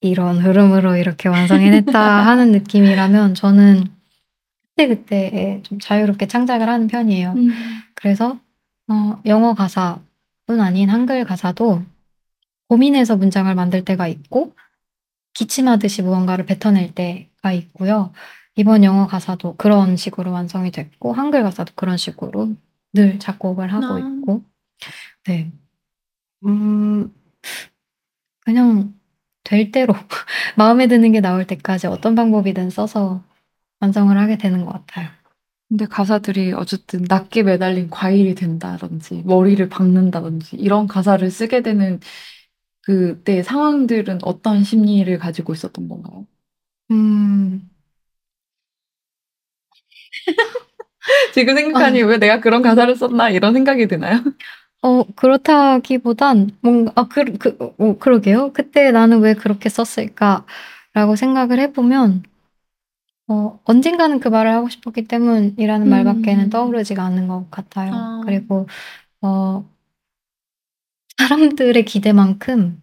[0.00, 1.92] 이런 흐름으로 이렇게 완성해냈다
[2.26, 3.84] 하는 느낌이라면 저는
[4.76, 7.32] 그때그때 좀 자유롭게 창작을 하는 편이에요.
[7.36, 7.50] 음.
[7.94, 8.38] 그래서
[8.88, 11.82] 어, 영어 가사뿐 아닌 한글 가사도
[12.68, 14.54] 고민해서 문장을 만들 때가 있고
[15.34, 18.12] 기침하듯이 무언가를 뱉어낼 때가 있고요.
[18.56, 22.54] 이번 영어 가사도 그런 식으로 완성이 됐고 한글 가사도 그런 식으로
[22.92, 23.98] 늘 작곡을 하고 아.
[23.98, 24.42] 있고
[25.26, 25.52] 네.
[26.44, 27.14] 음,
[28.40, 28.94] 그냥
[29.44, 29.94] 될 대로
[30.56, 33.22] 마음에 드는 게 나올 때까지 어떤 방법이든 써서
[33.80, 35.08] 완성을 하게 되는 것 같아요.
[35.68, 41.98] 근데 가사들이 어쨌든 낮게 매달린 과일이 된다든지 머리를 박는다든지 이런 가사를 쓰게 되는
[42.82, 46.26] 그때 상황들은 어떤 심리를 가지고 있었던 건가요?
[46.90, 47.70] 음,
[51.34, 54.22] 지금 생각하니 왜 내가 그런 가사를 썼나 이런 생각이 드나요?
[54.82, 58.52] 어, 그렇다기보단 뭔가, 아, 그, 그, 어, 그러게요.
[58.52, 62.24] 그때 나는 왜 그렇게 썼을까라고 생각을 해보면,
[63.28, 65.90] 어, 언젠가는 그 말을 하고 싶었기 때문이라는 음.
[65.90, 67.92] 말밖에는 떠오르지가 않는 것 같아요.
[67.94, 68.22] 아.
[68.24, 68.66] 그리고,
[69.20, 69.64] 어,
[71.16, 72.82] 사람들의 기대만큼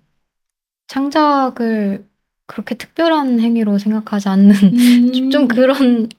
[0.88, 2.08] 창작을
[2.46, 4.56] 그렇게 특별한 행위로 생각하지 않는
[5.26, 5.30] 음.
[5.32, 6.10] 좀 그런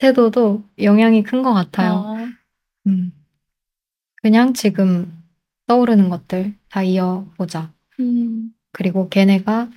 [0.00, 2.04] 태도도 영향이 큰 것 같아요.
[2.06, 2.32] 아.
[2.88, 3.12] 음.
[4.22, 5.12] 그냥 지금
[5.66, 7.72] 떠오르는 것들 다 이어보자.
[8.00, 8.52] 음.
[8.72, 9.70] 그리고 걔네가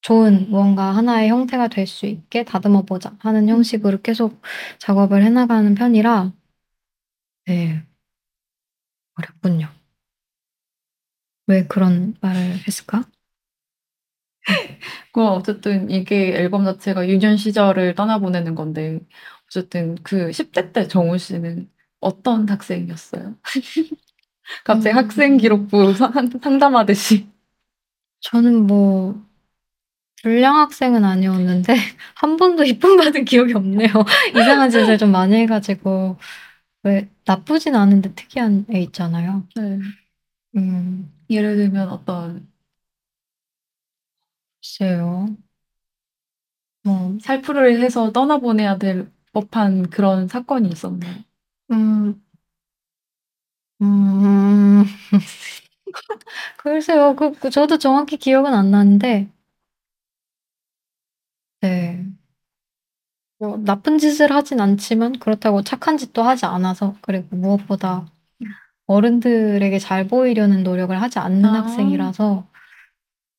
[0.00, 4.40] 좋은 무언가 하나의 형태가 될 수 있게 다듬어 보자 하는 형식으로 계속
[4.78, 6.32] 작업을 해나가는 편이라,
[7.46, 7.86] 네.
[9.16, 9.68] 어렵군요.
[11.46, 13.04] 왜 그런 말을 했을까?
[15.12, 19.00] 그럼 어쨌든 이게 앨범 자체가 유년 시절을 떠나보내는 건데
[19.46, 21.70] 어쨌든 그 10대 때 정우 씨는
[22.00, 23.36] 어떤 학생이었어요?
[24.64, 24.98] 갑자기 음.
[24.98, 27.28] 학생 기록부 상- 상담하듯이.
[28.20, 29.22] 저는 뭐,
[30.22, 31.74] 불량 학생은 아니었는데,
[32.14, 33.88] 한 번도 이쁨 받은 기억이 없네요.
[34.36, 36.18] 이상한 짓을 좀 많이 해가지고,
[36.84, 39.44] 왜, 나쁘진 않은데 특이한 애 있잖아요.
[39.56, 39.78] 네.
[40.56, 42.48] 음, 예를 들면 어떤
[44.66, 45.36] 글쎄요.
[46.82, 51.16] 뭐, 살풀을 해서 떠나보내야 될 법한 그런 사건이 있었나요?
[51.72, 52.22] 음,
[53.82, 54.84] 음,
[56.58, 57.14] 글쎄요.
[57.16, 59.28] 그, 그 저도 정확히 기억은 안 나는데,
[61.60, 62.06] 네.
[63.38, 68.06] 뭐, 나쁜 짓을 하진 않지만, 그렇다고 착한 짓도 하지 않아서, 그리고 무엇보다
[68.86, 71.62] 어른들에게 잘 보이려는 노력을 하지 않는 아.
[71.62, 72.46] 학생이라서,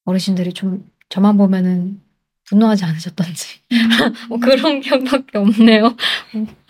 [0.05, 2.01] 어르신들이 좀 저만 보면은
[2.45, 3.60] 분노하지 않으셨던지,
[4.30, 5.95] 뭐 그런 기억밖에 없네요.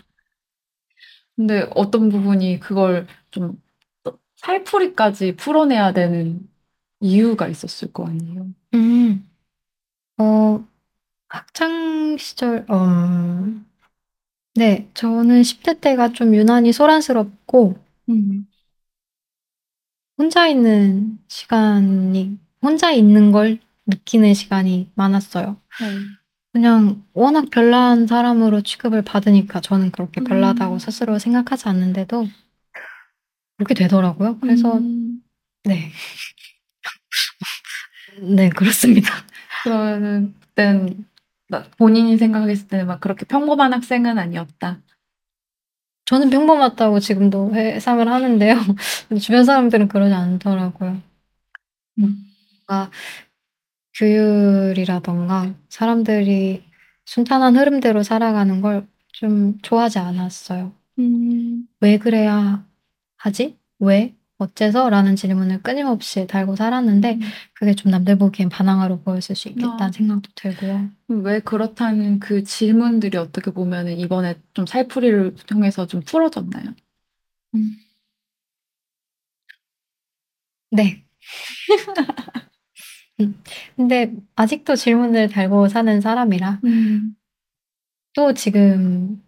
[1.36, 3.60] 근데 어떤 부분이 그걸 좀
[4.36, 6.48] 살풀이까지 풀어내야 되는
[7.00, 8.48] 이유가 있었을 거 아니에요?
[8.74, 9.28] 음,
[10.18, 10.64] 어,
[11.28, 13.46] 학창 시절, 어,
[14.54, 17.76] 네, 저는 10대 때가 좀 유난히 소란스럽고,
[18.08, 18.48] 음.
[20.16, 25.56] 혼자 있는 시간이, 혼자 있는 걸 느끼는 시간이 많았어요.
[26.52, 30.78] 그냥 워낙 별난 사람으로 취급을 받으니까 저는 그렇게 별나다고 음.
[30.78, 32.26] 스스로 생각하지 않는데도
[33.56, 34.38] 그렇게 되더라고요.
[34.40, 35.20] 그래서, 음.
[35.64, 35.90] 네.
[38.22, 39.12] 네, 그렇습니다.
[39.64, 41.04] 그러면은 그땐
[41.48, 44.80] 나- 본인이 생각했을 때는 막 그렇게 평범한 학생은 아니었다.
[46.06, 48.54] 저는 평범하다고 지금도 회상을 하는데요.
[49.20, 51.02] 주변 사람들은 그러지 않더라고요.
[51.98, 52.24] 음.
[52.66, 52.90] 뭔가
[53.98, 56.64] 규율이라던가 사람들이
[57.04, 58.86] 순탄한 흐름대로 살아가는 걸
[59.18, 60.72] 좀 좋아하지 않았어요.
[61.00, 61.66] 음.
[61.80, 62.64] 왜 그래야
[63.16, 63.58] 하지?
[63.80, 64.14] 왜?
[64.36, 64.90] 어째서?
[64.90, 67.18] 라는 질문을 끊임없이 달고 살았는데
[67.54, 69.90] 그게 좀 남들 보기엔 반항아로 보였을 수 있겠다는 아.
[69.90, 70.90] 생각도 들고요.
[71.08, 76.74] 왜 그렇다는 그 질문들이 어떻게 보면은 이번에 좀 살풀이를 통해서 좀 풀어졌나요?
[80.70, 81.04] 네.
[83.76, 87.16] 근데 아직도 질문을 달고 사는 사람이라 음.
[88.14, 89.20] 또 지금부터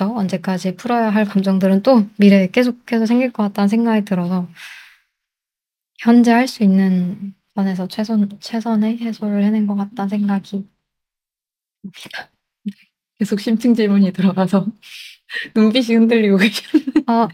[0.00, 4.48] 언제까지 풀어야 할 감정들은 또 미래에 계속해서 생길 것 같다는 생각이 들어서
[5.98, 10.50] 현재 할 수 있는 선에서 최선, 최선의 해소를 해낸 것 같다는 생각이
[11.82, 12.30] 듭니다.
[13.18, 14.66] 계속 심층 질문이 들어가서
[15.54, 17.04] 눈빛이 흔들리고 계셨네요.
[17.06, 17.28] 아,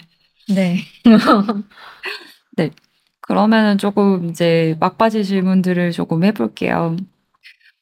[0.48, 0.78] 네.
[3.26, 6.96] 그러면은 조금 이제 막바지 질문들을 조금 해볼게요.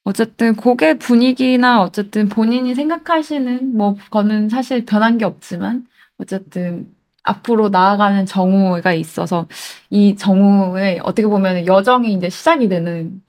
[0.05, 5.86] 어쨌든 곡의 분위기나 어쨌든 본인이 생각하시는 뭐 거는 사실 변한 게 없지만
[6.18, 9.47] 어쨌든 앞으로 나아가는 정우가 있어서
[9.90, 13.22] 이 정우의 어떻게 보면 여정이 이제 시작이 되는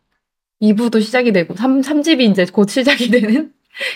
[0.61, 3.53] 2부도 시작이 되고 3, 삼집이 이제 곧 시작이 되는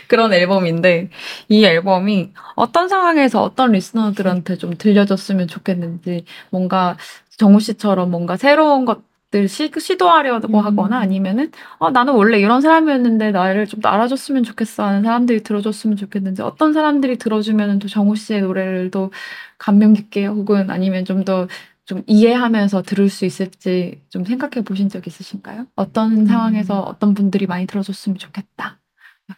[0.07, 1.09] 그런 앨범인데
[1.49, 6.97] 이 앨범이 어떤 상황에서 어떤 리스너들한테 좀 들려줬으면 좋겠는지 뭔가
[7.37, 10.65] 정우 씨처럼 뭔가 새로운 것들 시, 시도하려고 음.
[10.65, 16.41] 하거나 아니면은 어, 나는 원래 이런 사람이었는데 나를 좀 알아줬으면 좋겠어 하는 사람들이 들어줬으면 좋겠는지
[16.41, 19.11] 어떤 사람들이 들어주면은 또 정우 씨의 노래를 또
[19.57, 25.67] 감명 깊게 혹은 아니면 좀더좀 이해하면서 들을 수 있을지 좀 생각해 보신 적 있으신가요?
[25.75, 26.25] 어떤 음.
[26.25, 28.79] 상황에서 어떤 분들이 많이 들어줬으면 좋겠다.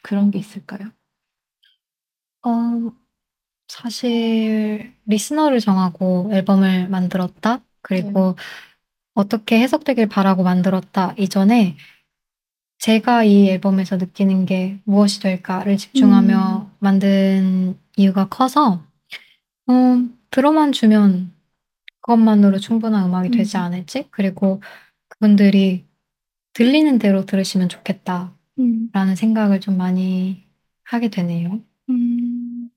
[0.02, 0.89] 그런 게 있을까요?
[2.44, 2.92] 어,
[3.68, 7.62] 사실 리스너를 정하고 앨범을 만들었다.
[7.82, 8.36] 그리고
[9.14, 11.14] 어떻게 해석되길 바라고 만들었다.
[11.18, 11.78] 이전에
[12.80, 18.84] 제가 이 앨범에서 느끼는 게 무엇이 될까를 집중하며 만든 이유가 커서
[19.68, 19.74] 어,
[20.32, 21.32] 들어만 주면
[22.02, 23.62] 그것만으로 충분한 음악이 되지 음.
[23.62, 24.08] 않을지?
[24.10, 24.62] 그리고
[25.10, 25.86] 그분들이
[26.54, 28.34] 들리는 대로 들으시면 좋겠다
[28.93, 29.16] 라는 음.
[29.16, 30.43] 생각을 좀 많이
[30.84, 31.62] 하게 되네요.
[31.89, 32.70] 음.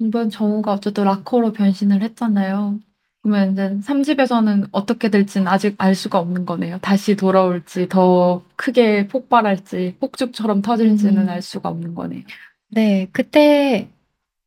[0.00, 2.80] 이번 정우가 어쨌든 락커로 변신을 했잖아요.
[3.22, 6.78] 그러면 이제 3집에서는 어떻게 될지는 아직 알 수가 없는 거네요.
[6.80, 11.28] 다시 돌아올지, 더 크게 폭발할지, 폭죽처럼 터질지는 음.
[11.28, 12.24] 알 수가 없는 거네요.
[12.70, 13.88] 네, 그때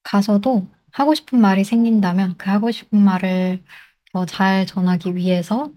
[0.04, 3.64] 가서도 하고 싶은 말이 생긴다면 그 하고 싶은 말을
[4.14, 5.72] 더 잘 전하기 위해서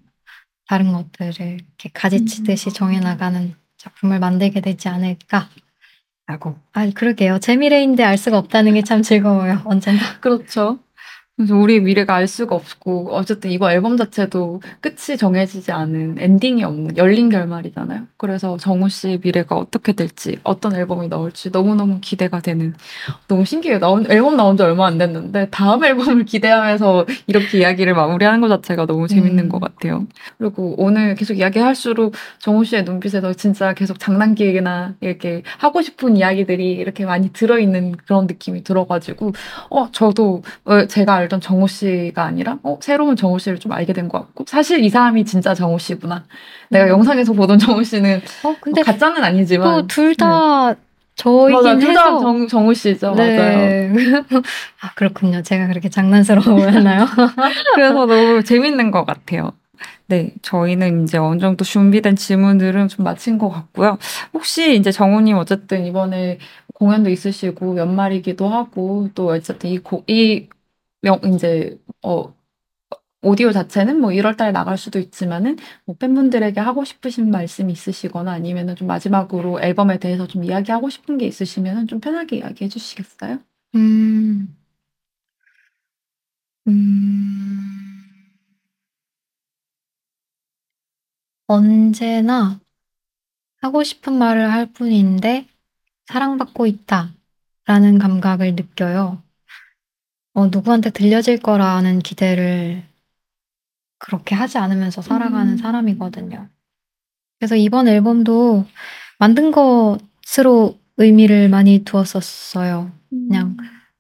[0.69, 5.49] 다른 것들을 이렇게 가지치듯이 정해 나가는 작품을 만들게 되지 않을까.
[6.27, 6.57] 라고.
[6.75, 7.39] 아, 그러게요.
[7.41, 9.63] 제 미래인데 알 수가 없다는 게 참 즐거워요.
[9.65, 9.99] 언제나.
[10.21, 10.79] 그렇죠.
[11.39, 16.97] 그래서 우리 미래가 알 수가 없고 어쨌든 이거 앨범 자체도 끝이 정해지지 않은 엔딩이 없는
[16.97, 18.09] 열린 결말이잖아요.
[18.17, 22.75] 그래서 정우 씨의 미래가 어떻게 될지 어떤 앨범이 나올지 너무너무 기대가 되는
[23.29, 23.79] 너무 신기해요.
[23.79, 28.87] 나온 앨범 나온 지 얼마 안 됐는데 다음 앨범을 기대하면서 이렇게 이야기를 마무리하는 것 자체가
[28.87, 29.49] 너무 재밌는 음.
[29.49, 30.09] 것 같아요.
[30.39, 37.05] 그리고 오늘 계속 이야기할수록 정우 씨의 눈빛에서 진짜 계속 장난기나 이렇게 하고 싶은 이야기들이 이렇게
[37.05, 39.35] 많이 들어있는 그런 느낌이 들어가지고
[39.71, 44.09] 어 저도 어, 제가 알던 정우 씨가 아니라 어 새로운 정우 씨를 좀 알게 된
[44.09, 46.25] 것 같고 사실 이 사람이 진짜 정우 씨구나.
[46.71, 46.91] 내가 음.
[46.91, 50.75] 영상에서 보던 정우 씨는 어, 근데 가짜는 아니지만 또둘다
[51.15, 52.19] 저이긴 맞아 둘다 해서.
[52.21, 53.13] 정 정우 씨죠.
[53.15, 53.37] 맞아요.
[53.37, 53.93] 네.
[54.81, 55.43] 아, 그렇군요.
[55.43, 57.07] 제가 그렇게 장난스러워 보였나요?
[57.75, 59.51] 그래서 너무 재밌는 것 같아요.
[60.07, 63.99] 네, 저희는 이제 어느 정도 준비된 질문들은 좀 마친 것 같고요.
[64.33, 66.39] 혹시 이제 정우님 어쨌든 이번에
[66.75, 70.47] 공연도 있으시고 연말이기도 하고 또 어쨌든 이, 고, 이
[71.03, 72.35] 명, 이제 어
[73.23, 78.33] 오디오 자체는 뭐 1 월 달에 나갈 수도 있지만은 뭐 팬분들에게 하고 싶으신 말씀 있으시거나
[78.33, 83.41] 아니면은 좀 마지막으로 앨범에 대해서 좀 이야기하고 싶은 게 있으시면은 좀 편하게 이야기해 주시겠어요?
[83.77, 84.57] 음.
[86.67, 88.29] 음.
[91.47, 92.61] 언제나
[93.63, 95.49] 하고 싶은 말을 할 뿐인데
[96.07, 99.23] 사랑받고 있다라는 감각을 느껴요.
[100.35, 102.85] 어, 누구한테 들려질 거라는 기대를
[103.99, 105.57] 그렇게 하지 않으면서 살아가는 음.
[105.57, 106.49] 사람이거든요.
[107.39, 108.67] 그래서 이번 앨범도
[109.19, 112.93] 만든 것으로 의미를 많이 두었었어요.
[113.11, 113.57] 그냥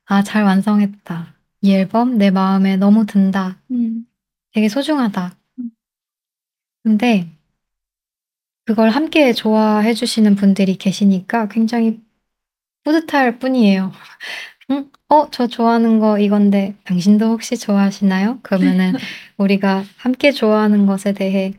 [0.06, 1.34] 아, 잘 완성했다.
[1.62, 3.60] 이 앨범 내 마음에 너무 든다.
[3.70, 4.06] 음.
[4.52, 5.36] 되게 소중하다.
[5.59, 5.70] 음.
[6.82, 7.28] 근데
[8.64, 12.00] 그걸 함께 좋아해 주시는 분들이 계시니까 굉장히
[12.84, 13.92] 뿌듯할 뿐이에요.
[14.70, 14.90] 응?
[15.10, 18.40] 어, 저 좋아하는 거 이건데 당신도 혹시 좋아하시나요?
[18.43, 18.93] 그러면은
[19.39, 21.55] 우리가 함께 좋아하는 것에 대해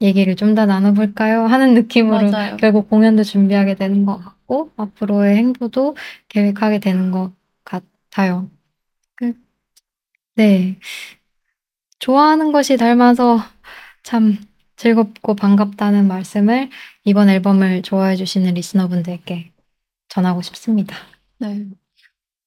[0.00, 1.44] 얘기를 좀 더 나눠볼까요?
[1.46, 2.56] 하는 느낌으로 맞아요.
[2.56, 5.96] 결국 공연도 준비하게 되는 것 같고 앞으로의 행보도
[6.28, 7.32] 계획하게 되는 것
[7.64, 8.50] 같아요.
[9.14, 9.34] 그,
[10.34, 10.78] 네.
[11.98, 13.38] 좋아하는 것이 닮아서
[14.02, 14.38] 참
[14.76, 16.70] 즐겁고 반갑다는 말씀을
[17.04, 19.52] 이번 앨범을 좋아해 주시는 리스너분들께
[20.08, 20.96] 전하고 싶습니다.
[21.38, 21.66] 네.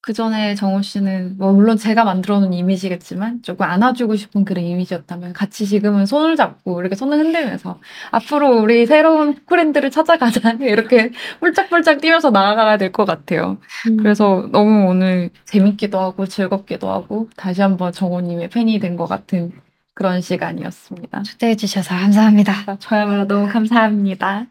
[0.05, 5.31] 그 전에 정우 씨는 뭐 물론 제가 만들어 놓은 이미지겠지만 조금 안아주고 싶은 그런 이미지였다면
[5.31, 7.79] 같이 지금은 손을 잡고 이렇게 손을 흔들면서
[8.11, 13.59] 앞으로 우리 새로운 쿠랜드를 찾아가자 이렇게 훌쩍훌쩍 뛰면서 나아가야 될 것 같아요.
[13.97, 19.53] 그래서 너무 오늘 재밌기도 하고 즐겁기도 하고 다시 한번 정우님의 팬이 된 것 같은
[19.93, 21.23] 그런 시간이었습니다.
[21.23, 22.75] 초대해 주셔서 감사합니다.
[22.79, 24.47] 저야말로 너무 감사합니다.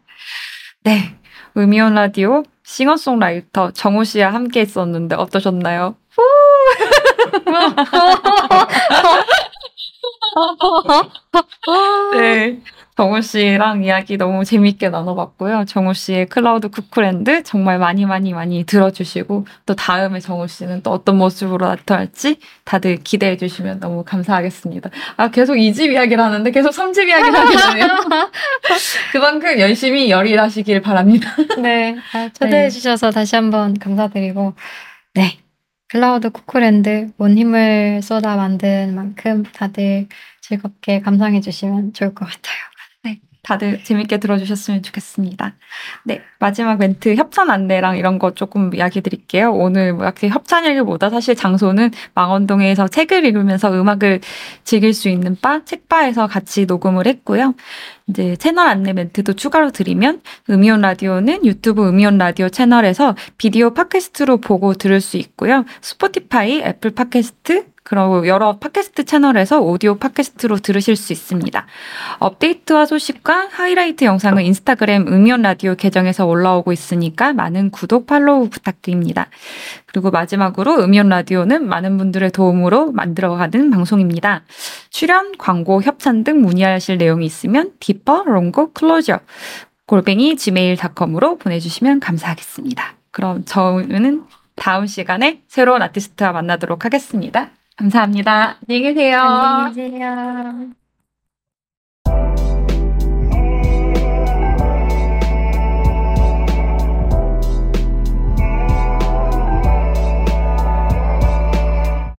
[0.83, 1.15] 네.
[1.55, 5.95] 음이온 라디오 싱어송라이터 정우 씨와 함께 했었는데 어떠셨나요?
[12.13, 12.59] 네.
[12.95, 15.65] 정우 씨랑 이야기 너무 재밌게 나눠봤고요.
[15.65, 20.91] 정우 씨의 Cloud Cuckoo Land 정말 많이 많이 많이 들어주시고 또 다음에 정우 씨는 또
[20.91, 24.91] 어떤 모습으로 나타날지 다들 기대해 주시면 너무 감사하겠습니다.
[25.17, 27.87] 아 계속 이 집 이야기를 하는데 계속 3집 이야기를 하게 되네요.
[29.11, 31.31] 그만큼 열심히 열일 하시길 바랍니다.
[31.59, 31.95] 네.
[32.13, 32.69] 아, 초대해 네.
[32.69, 34.53] 주셔서 다시 한번 감사드리고,
[35.15, 35.39] 네.
[35.89, 40.07] Cloud Cuckoo Land 온 힘을 쏟아 만든 만큼 다들
[40.41, 42.57] 즐겁게 감상해 주시면 좋을 것 같아요.
[43.43, 45.53] 다들 재밌게 들어주셨으면 좋겠습니다.
[46.05, 49.51] 네, 마지막 멘트 협찬 안내랑 이런 거 조금 이야기 드릴게요.
[49.51, 54.21] 오늘 뭐 이렇게 협찬 일기보다 사실 장소는 망원동에서 책을 읽으면서 음악을
[54.63, 57.53] 즐길 수 있는 바, 책바에서 같이 녹음을 했고요.
[58.07, 64.73] 이제 채널 안내 멘트도 추가로 드리면 음이온 라디오는 유튜브 음이온 라디오 채널에서 비디오 팟캐스트로 보고
[64.73, 65.65] 들을 수 있고요.
[65.81, 71.65] 스포티파이, 애플 팟캐스트, 그리고 여러 팟캐스트 채널에서 오디오 팟캐스트로 들으실 수 있습니다.
[72.19, 79.27] 업데이트와 소식과 하이라이트 영상은 인스타그램 음이온 라디오 계정에서 올라오고 있으니까 많은 구독, 팔로우 부탁드립니다.
[79.85, 84.43] 그리고 마지막으로 음이온 라디오는 많은 분들의 도움으로 만들어가는 방송입니다.
[84.89, 89.19] 출연, 광고, 협찬 등 문의하실 내용이 있으면 deeper, longer, closer
[89.85, 92.95] 골뱅이 gmail.com으로 보내주시면 감사하겠습니다.
[93.11, 94.23] 그럼 저는
[94.55, 97.49] 다음 시간에 새로운 아티스트와 만나도록 하겠습니다.
[97.77, 98.57] 감사합니다.
[98.67, 99.19] 안녕히 계세요.
[99.21, 100.82] 안녕히 계세요.